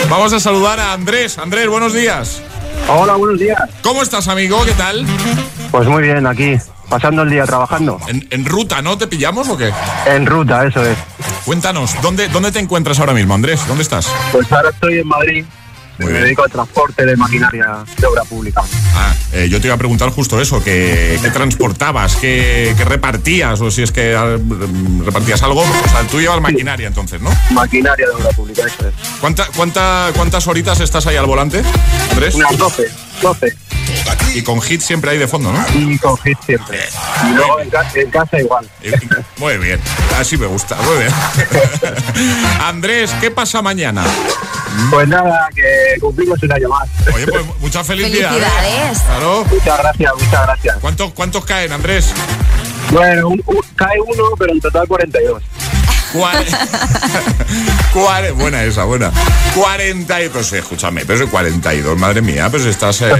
Vamos 0.08 0.32
a 0.32 0.40
saludar 0.40 0.80
a 0.80 0.92
Andrés. 0.92 1.38
Andrés, 1.38 1.68
buenos 1.68 1.92
días. 1.92 2.42
Hola, 2.88 3.14
buenos 3.14 3.38
días. 3.38 3.58
¿Cómo 3.82 4.02
estás, 4.02 4.28
amigo? 4.28 4.64
¿Qué 4.64 4.72
tal? 4.72 5.06
Pues 5.70 5.88
muy 5.88 6.02
bien, 6.02 6.26
aquí, 6.26 6.56
pasando 6.88 7.22
el 7.22 7.30
día 7.30 7.44
trabajando. 7.44 7.98
En, 8.06 8.26
en 8.30 8.44
ruta, 8.44 8.82
¿no? 8.82 8.96
¿Te 8.98 9.06
pillamos 9.06 9.48
o 9.48 9.56
qué? 9.56 9.72
En 10.06 10.26
ruta, 10.26 10.66
eso 10.66 10.84
es. 10.84 10.96
Cuéntanos, 11.44 12.00
¿dónde, 12.02 12.28
¿dónde 12.28 12.52
te 12.52 12.58
encuentras 12.58 12.98
ahora 13.00 13.12
mismo, 13.12 13.34
Andrés? 13.34 13.60
¿Dónde 13.66 13.82
estás? 13.82 14.08
Pues 14.32 14.50
ahora 14.52 14.70
estoy 14.70 14.98
en 14.98 15.08
Madrid. 15.08 15.44
Muy 15.98 16.06
me 16.06 16.12
bien. 16.12 16.24
dedico 16.24 16.44
al 16.44 16.50
transporte 16.50 17.04
de 17.04 17.16
maquinaria 17.16 17.84
de 17.98 18.06
obra 18.06 18.22
pública. 18.24 18.62
Ah, 18.94 19.14
eh, 19.32 19.48
yo 19.48 19.60
te 19.60 19.68
iba 19.68 19.74
a 19.74 19.78
preguntar 19.78 20.10
justo 20.10 20.40
eso, 20.40 20.62
¿qué 20.62 21.18
transportabas? 21.32 22.16
¿Qué, 22.16 22.74
qué 22.76 22.84
repartías? 22.84 23.60
O 23.60 23.70
si 23.70 23.82
es 23.82 23.92
que 23.92 24.14
ah, 24.14 24.36
repartías 25.04 25.42
algo. 25.42 25.62
O 25.62 25.88
sea, 25.88 26.02
tú 26.10 26.20
llevas 26.20 26.40
maquinaria 26.40 26.86
entonces, 26.86 27.20
¿no? 27.20 27.30
Maquinaria 27.50 28.06
de 28.06 28.12
obra 28.12 28.30
pública, 28.30 28.62
eso 28.66 28.88
es. 28.88 28.94
¿Cuánta, 29.20 29.46
cuánta, 29.56 30.10
¿Cuántas 30.14 30.46
horitas 30.46 30.80
estás 30.80 31.06
ahí 31.06 31.16
al 31.16 31.26
volante, 31.26 31.62
Andrés? 32.10 32.34
Unas 32.34 32.56
12, 32.58 32.90
12. 33.22 33.56
Y 34.34 34.42
con 34.42 34.60
hit 34.60 34.80
siempre 34.82 35.10
hay 35.12 35.18
de 35.18 35.26
fondo, 35.28 35.50
¿no? 35.52 35.64
Y 35.74 35.96
con 35.98 36.16
hit 36.18 36.36
siempre. 36.44 36.78
Y 37.24 37.34
luego 37.34 37.60
en, 37.60 37.70
ca- 37.70 37.90
en 37.94 38.10
casa 38.10 38.38
igual. 38.40 38.68
Muy 39.38 39.56
bien, 39.58 39.80
así 40.18 40.36
me 40.36 40.46
gusta, 40.46 40.76
muy 40.82 40.96
bien. 40.98 41.12
Andrés, 42.62 43.10
¿qué 43.20 43.30
pasa 43.30 43.62
mañana? 43.62 44.04
Pues 44.90 45.08
nada, 45.08 45.48
que 45.54 45.98
cumplimos 46.00 46.42
un 46.42 46.52
año 46.52 46.68
más. 46.68 46.88
Oye, 47.14 47.26
pues 47.26 47.42
muchas 47.60 47.86
felicidades. 47.86 48.42
Felicidades. 48.42 48.98
Claro. 49.00 49.44
Muchas 49.50 49.78
gracias, 49.78 50.12
muchas 50.18 50.42
gracias. 50.46 50.76
¿Cuántos, 50.80 51.12
¿Cuántos 51.12 51.44
caen, 51.44 51.72
Andrés? 51.72 52.12
Bueno, 52.90 53.28
un- 53.28 53.42
un- 53.46 53.62
cae 53.74 53.98
uno, 54.06 54.24
pero 54.38 54.52
en 54.52 54.60
total 54.60 54.86
42. 54.86 55.42
Cuare- 57.92 58.32
buena 58.32 58.62
esa, 58.64 58.84
buena. 58.84 59.10
40 59.54 60.22
y 60.24 60.28
pues 60.28 60.52
escúchame, 60.52 61.04
pero 61.06 61.24
es 61.24 61.30
42, 61.30 61.98
madre 61.98 62.20
mía, 62.22 62.48
pues 62.50 62.64
estás, 62.66 63.00
eh, 63.02 63.12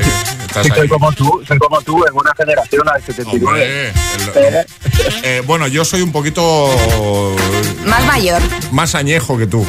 estás 0.46 0.64
Sí, 0.66 0.70
soy 0.70 0.80
ahí. 0.82 0.88
como 0.88 1.12
tú, 1.12 1.42
soy 1.46 1.58
como 1.58 1.80
tú, 1.82 2.04
en 2.06 2.14
una 2.14 2.32
generación, 2.36 2.82
del 2.92 3.02
79. 3.04 3.92
Hombre, 4.34 4.58
el- 4.58 4.66
eh, 5.22 5.42
bueno, 5.46 5.66
yo 5.66 5.84
soy 5.84 6.02
un 6.02 6.12
poquito 6.12 6.68
Más 7.86 8.04
mayor. 8.06 8.40
más 8.72 8.94
añejo 8.94 9.36
que 9.38 9.46
tú. 9.46 9.64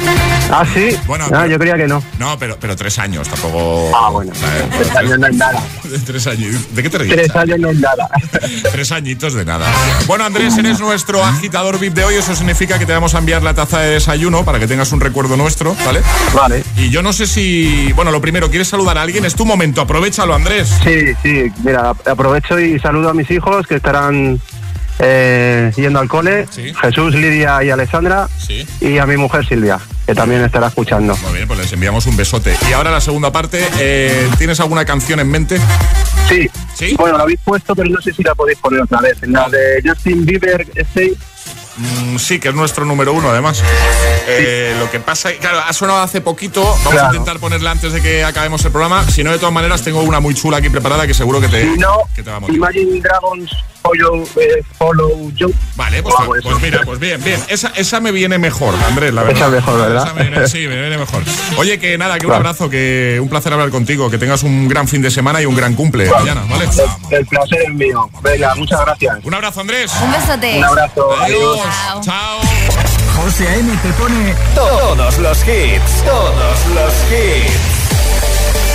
Ah, 0.50 0.64
sí. 0.74 0.98
Bueno, 1.06 1.24
ah, 1.26 1.28
pero- 1.30 1.46
yo 1.46 1.58
creía 1.58 1.76
que 1.76 1.86
no. 1.86 2.02
No, 2.18 2.38
pero, 2.38 2.58
pero 2.60 2.74
tres 2.76 2.98
años, 2.98 3.28
tampoco. 3.28 3.90
Ah, 3.96 4.10
bueno. 4.10 4.32
Tres 4.78 4.96
años 4.96 5.18
no 5.18 5.26
es 5.26 5.36
nada. 5.36 5.62
Tres 6.06 6.26
años. 6.26 6.74
¿De 6.74 6.82
qué 6.82 6.90
te 6.90 6.98
ríes? 6.98 7.16
Tres 7.16 7.36
años 7.36 7.58
no 7.58 7.70
es 7.70 7.78
nada. 7.78 8.08
Tres 8.72 8.92
añitos 8.92 9.34
de 9.34 9.44
nada. 9.44 9.66
Bueno, 10.06 10.24
Andrés, 10.24 10.56
eres 10.58 10.80
nuestro 10.80 11.24
agitador 11.24 11.78
VIP 11.78 11.94
de 11.94 12.04
hoy. 12.04 12.14
Eso 12.16 12.34
significa 12.34 12.78
que 12.78 12.86
te 12.86 12.92
vamos 12.92 13.14
a 13.14 13.17
enviar 13.18 13.42
la 13.42 13.54
taza 13.54 13.80
de 13.80 13.90
desayuno 13.94 14.44
para 14.44 14.58
que 14.58 14.66
tengas 14.66 14.92
un 14.92 15.00
recuerdo 15.00 15.36
nuestro, 15.36 15.76
¿vale? 15.84 16.00
Vale. 16.34 16.64
Y 16.76 16.90
yo 16.90 17.02
no 17.02 17.12
sé 17.12 17.26
si. 17.26 17.92
Bueno, 17.94 18.10
lo 18.10 18.20
primero, 18.20 18.48
¿quieres 18.50 18.68
saludar 18.68 18.98
a 18.98 19.02
alguien? 19.02 19.24
Es 19.24 19.34
tu 19.34 19.44
momento, 19.44 19.80
aprovechalo, 19.80 20.34
Andrés. 20.34 20.68
Sí, 20.84 21.12
sí, 21.22 21.52
mira, 21.64 21.90
aprovecho 22.06 22.58
y 22.58 22.78
saludo 22.80 23.10
a 23.10 23.14
mis 23.14 23.30
hijos 23.30 23.66
que 23.66 23.76
estarán 23.76 24.40
eh, 25.00 25.70
yendo 25.76 26.00
al 26.00 26.08
cole, 26.08 26.46
Jesús, 26.80 27.14
Lidia 27.14 27.62
y 27.62 27.70
Alessandra, 27.70 28.28
Sí. 28.38 28.66
y 28.80 28.98
a 28.98 29.06
mi 29.06 29.16
mujer 29.16 29.46
Silvia, 29.46 29.78
que 30.06 30.14
también 30.14 30.42
estará 30.42 30.66
escuchando. 30.68 31.16
Muy 31.18 31.34
bien, 31.34 31.46
pues 31.46 31.60
les 31.60 31.72
enviamos 31.72 32.06
un 32.06 32.16
besote. 32.16 32.56
Y 32.68 32.72
ahora 32.72 32.90
la 32.90 33.00
segunda 33.00 33.30
parte, 33.30 33.64
eh, 33.78 34.28
¿tienes 34.38 34.58
alguna 34.60 34.84
canción 34.84 35.20
en 35.20 35.30
mente? 35.30 35.60
Sí. 36.28 36.48
¿Sí? 36.74 36.94
Bueno, 36.98 37.16
la 37.16 37.22
habéis 37.24 37.40
puesto, 37.44 37.74
pero 37.74 37.88
no 37.90 38.00
sé 38.00 38.12
si 38.12 38.22
la 38.22 38.34
podéis 38.34 38.58
poner 38.58 38.80
otra 38.80 39.00
vez. 39.00 39.22
En 39.22 39.32
la 39.32 39.48
de 39.48 39.82
Justin 39.84 40.24
Bieber, 40.24 40.66
Stay. 40.74 41.16
Mm, 41.78 42.16
sí, 42.18 42.38
que 42.40 42.48
es 42.48 42.54
nuestro 42.54 42.84
número 42.84 43.12
uno, 43.12 43.30
además. 43.30 43.62
Eh, 44.26 44.74
Lo 44.78 44.90
que 44.90 45.00
pasa, 45.00 45.30
claro, 45.40 45.60
ha 45.66 45.72
sonado 45.72 46.00
hace 46.00 46.20
poquito. 46.20 46.62
Vamos 46.84 47.00
a 47.02 47.06
intentar 47.06 47.38
ponerla 47.38 47.70
antes 47.70 47.92
de 47.92 48.00
que 48.02 48.24
acabemos 48.24 48.64
el 48.64 48.70
programa. 48.72 49.04
Si 49.08 49.22
no, 49.24 49.30
de 49.32 49.38
todas 49.38 49.52
maneras, 49.54 49.82
tengo 49.82 50.02
una 50.02 50.20
muy 50.20 50.34
chula 50.34 50.58
aquí 50.58 50.68
preparada 50.70 51.06
que 51.06 51.14
seguro 51.14 51.40
que 51.40 51.48
te, 51.48 51.62
Si 51.62 51.78
no, 51.78 52.02
que 52.14 52.22
te 52.22 52.30
va 52.30 52.36
a 52.36 52.40
motivar. 52.40 52.74
Imagine 52.76 53.00
Dragons 53.00 53.50
Follow, 53.80 54.22
eh, 54.36 54.62
follow 54.76 55.30
You. 55.36 55.54
Vale, 55.76 56.02
pues, 56.02 56.14
pues 56.42 56.60
mira, 56.60 56.80
pues 56.84 56.98
bien, 56.98 57.22
bien. 57.22 57.40
Esa, 57.48 57.68
esa 57.76 58.00
me 58.00 58.10
viene 58.10 58.36
mejor, 58.36 58.74
Andrés, 58.86 59.14
la 59.14 59.22
verdad. 59.22 59.38
Esa 59.40 59.48
mejor, 59.50 59.80
¿verdad? 59.80 60.04
Esa 60.04 60.14
me 60.14 60.22
viene- 60.28 60.48
sí, 60.48 60.58
me 60.66 60.78
viene 60.80 60.98
mejor. 60.98 61.22
Oye, 61.56 61.78
que 61.78 61.96
nada, 61.96 62.18
que 62.18 62.26
un 62.26 62.32
abrazo, 62.32 62.68
que 62.68 63.18
un 63.22 63.28
placer 63.28 63.52
hablar 63.52 63.70
contigo, 63.70 64.10
que 64.10 64.18
tengas 64.18 64.42
un 64.42 64.68
gran 64.68 64.88
fin 64.88 65.00
de 65.00 65.10
semana 65.12 65.40
y 65.40 65.46
un 65.46 65.54
gran 65.54 65.74
cumple 65.74 66.10
mañana, 66.10 66.42
¿vale? 66.50 66.68
El 67.10 67.24
placer 67.26 67.62
es 67.68 67.74
mío. 67.74 68.10
Venga, 68.20 68.54
muchas 68.56 68.80
gracias. 68.80 69.18
Un 69.24 69.32
abrazo, 69.34 69.60
Andrés. 69.60 69.90
Un 70.02 70.12
besote. 70.12 70.58
Un 70.58 70.64
abrazo. 70.64 71.16
Adiós. 71.22 71.60
Chao. 71.70 72.00
Chao. 72.00 72.40
José 73.16 73.48
A.M. 73.48 73.76
te 73.82 73.92
pone 73.94 74.34
todos 74.54 75.18
los 75.18 75.38
hits, 75.42 76.04
todos 76.04 76.66
los 76.74 76.94
hits. 77.10 77.78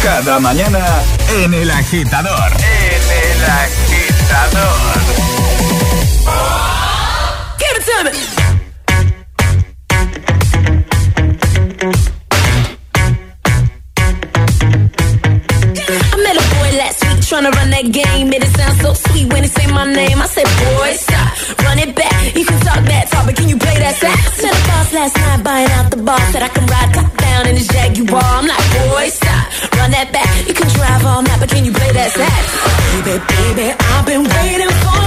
Cada 0.04 0.40
mañana 0.40 0.86
en 1.30 1.54
El 1.54 1.72
Agitador. 1.72 2.52
En 2.52 3.02
El 3.32 3.44
Agitador. 3.50 5.00
Give 7.58 7.78
it 7.78 7.86
to 7.86 8.04
me. 8.38 8.43
Week 17.34 17.44
tryna 17.44 17.56
run 17.56 17.70
that 17.72 17.92
game. 17.92 18.30
Made 18.30 18.44
it 18.44 18.54
sound 18.54 18.78
so 18.82 18.94
sweet 18.94 19.32
when 19.32 19.44
he 19.44 19.50
say 19.50 19.66
my 19.68 19.86
name. 19.92 20.22
I 20.22 20.28
said, 20.28 20.46
boy, 20.46 20.92
stop, 20.94 21.60
run 21.66 21.80
it 21.80 21.96
back. 21.96 22.36
You 22.36 22.46
can 22.46 22.60
talk 22.62 22.82
that 22.86 23.10
talk, 23.10 23.26
but 23.26 23.36
can 23.36 23.50
you 23.50 23.58
play 23.58 23.78
that 23.80 23.96
sax? 23.96 24.42
Met 24.42 24.54
a 24.54 24.62
boss 24.70 24.94
last 24.94 25.16
night 25.18 25.44
buying 25.44 25.72
out 25.72 25.90
the 25.92 25.98
bar. 25.98 26.20
Said 26.32 26.44
I 26.44 26.50
can 26.50 26.66
ride 26.68 26.94
top 26.94 27.18
down 27.18 27.48
in 27.48 27.56
his 27.56 27.68
Jaguar. 27.68 28.22
I'm 28.22 28.48
like, 28.48 28.66
boy, 28.90 29.10
stop, 29.10 29.46
run 29.78 29.92
that 29.92 30.12
back. 30.14 30.48
You 30.48 30.54
can 30.54 30.70
drive 30.70 31.06
all 31.06 31.22
night, 31.22 31.40
but 31.40 31.50
can 31.50 31.66
you 31.66 31.74
play 31.74 31.92
that 31.92 32.12
sax? 32.12 32.44
Baby, 33.06 33.18
baby, 33.18 33.68
I've 33.74 34.06
been 34.06 34.24
waiting 34.24 34.74
for 34.84 35.03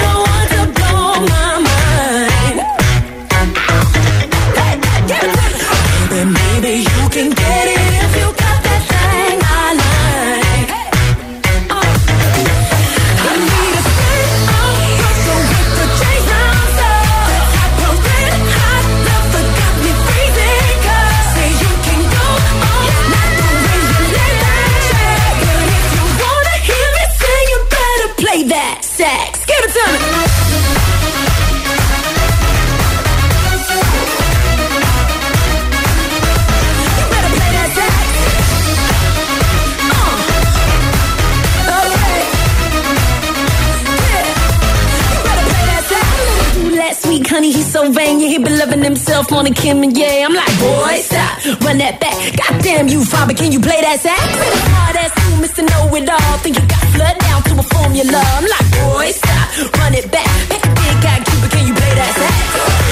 Last 47.17 47.31
honey, 47.33 47.51
he's 47.51 47.73
so 47.73 47.91
vain. 47.91 48.21
Yeah, 48.21 48.29
he 48.29 48.39
been 48.39 48.59
loving 48.59 48.85
himself 48.85 49.33
on 49.33 49.47
a 49.47 49.51
Kim 49.51 49.83
and 49.83 49.97
yeah. 49.97 50.27
I'm 50.29 50.35
like, 50.35 50.53
boy, 50.61 51.01
stop, 51.01 51.64
run 51.64 51.79
that 51.79 51.97
back. 51.99 52.12
Goddamn 52.37 52.89
you, 52.89 53.01
but 53.09 53.37
can 53.37 53.53
you 53.53 53.61
play 53.61 53.81
that 53.81 54.01
sax? 54.05 54.21
Hard 54.21 54.97
ass 55.01 55.17
you, 55.25 55.41
Mr. 55.41 55.64
Know 55.64 55.97
It 55.97 56.09
All. 56.12 56.37
Think 56.45 56.61
you 56.61 56.67
got 56.69 56.85
flood 56.93 57.17
down 57.17 57.41
to 57.49 57.53
a 57.57 57.64
formula. 57.73 58.21
I'm 58.37 58.45
like, 58.45 58.69
boy, 58.77 59.09
stop, 59.17 59.49
run 59.81 59.95
it 59.97 60.12
back. 60.12 60.29
Make 60.53 60.61
a 60.61 60.73
big 60.77 60.97
guy 61.01 61.25
but 61.41 61.51
can 61.57 61.64
you 61.67 61.73
play 61.73 61.93
that 61.97 62.12
sax? 62.21 62.37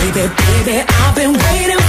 Baby, 0.01 0.25
baby, 0.41 0.77
I've 0.89 1.15
been 1.15 1.33
waiting 1.37 1.84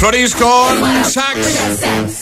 Floris 0.00 0.34
con 0.34 1.04
Sax. 1.04 2.19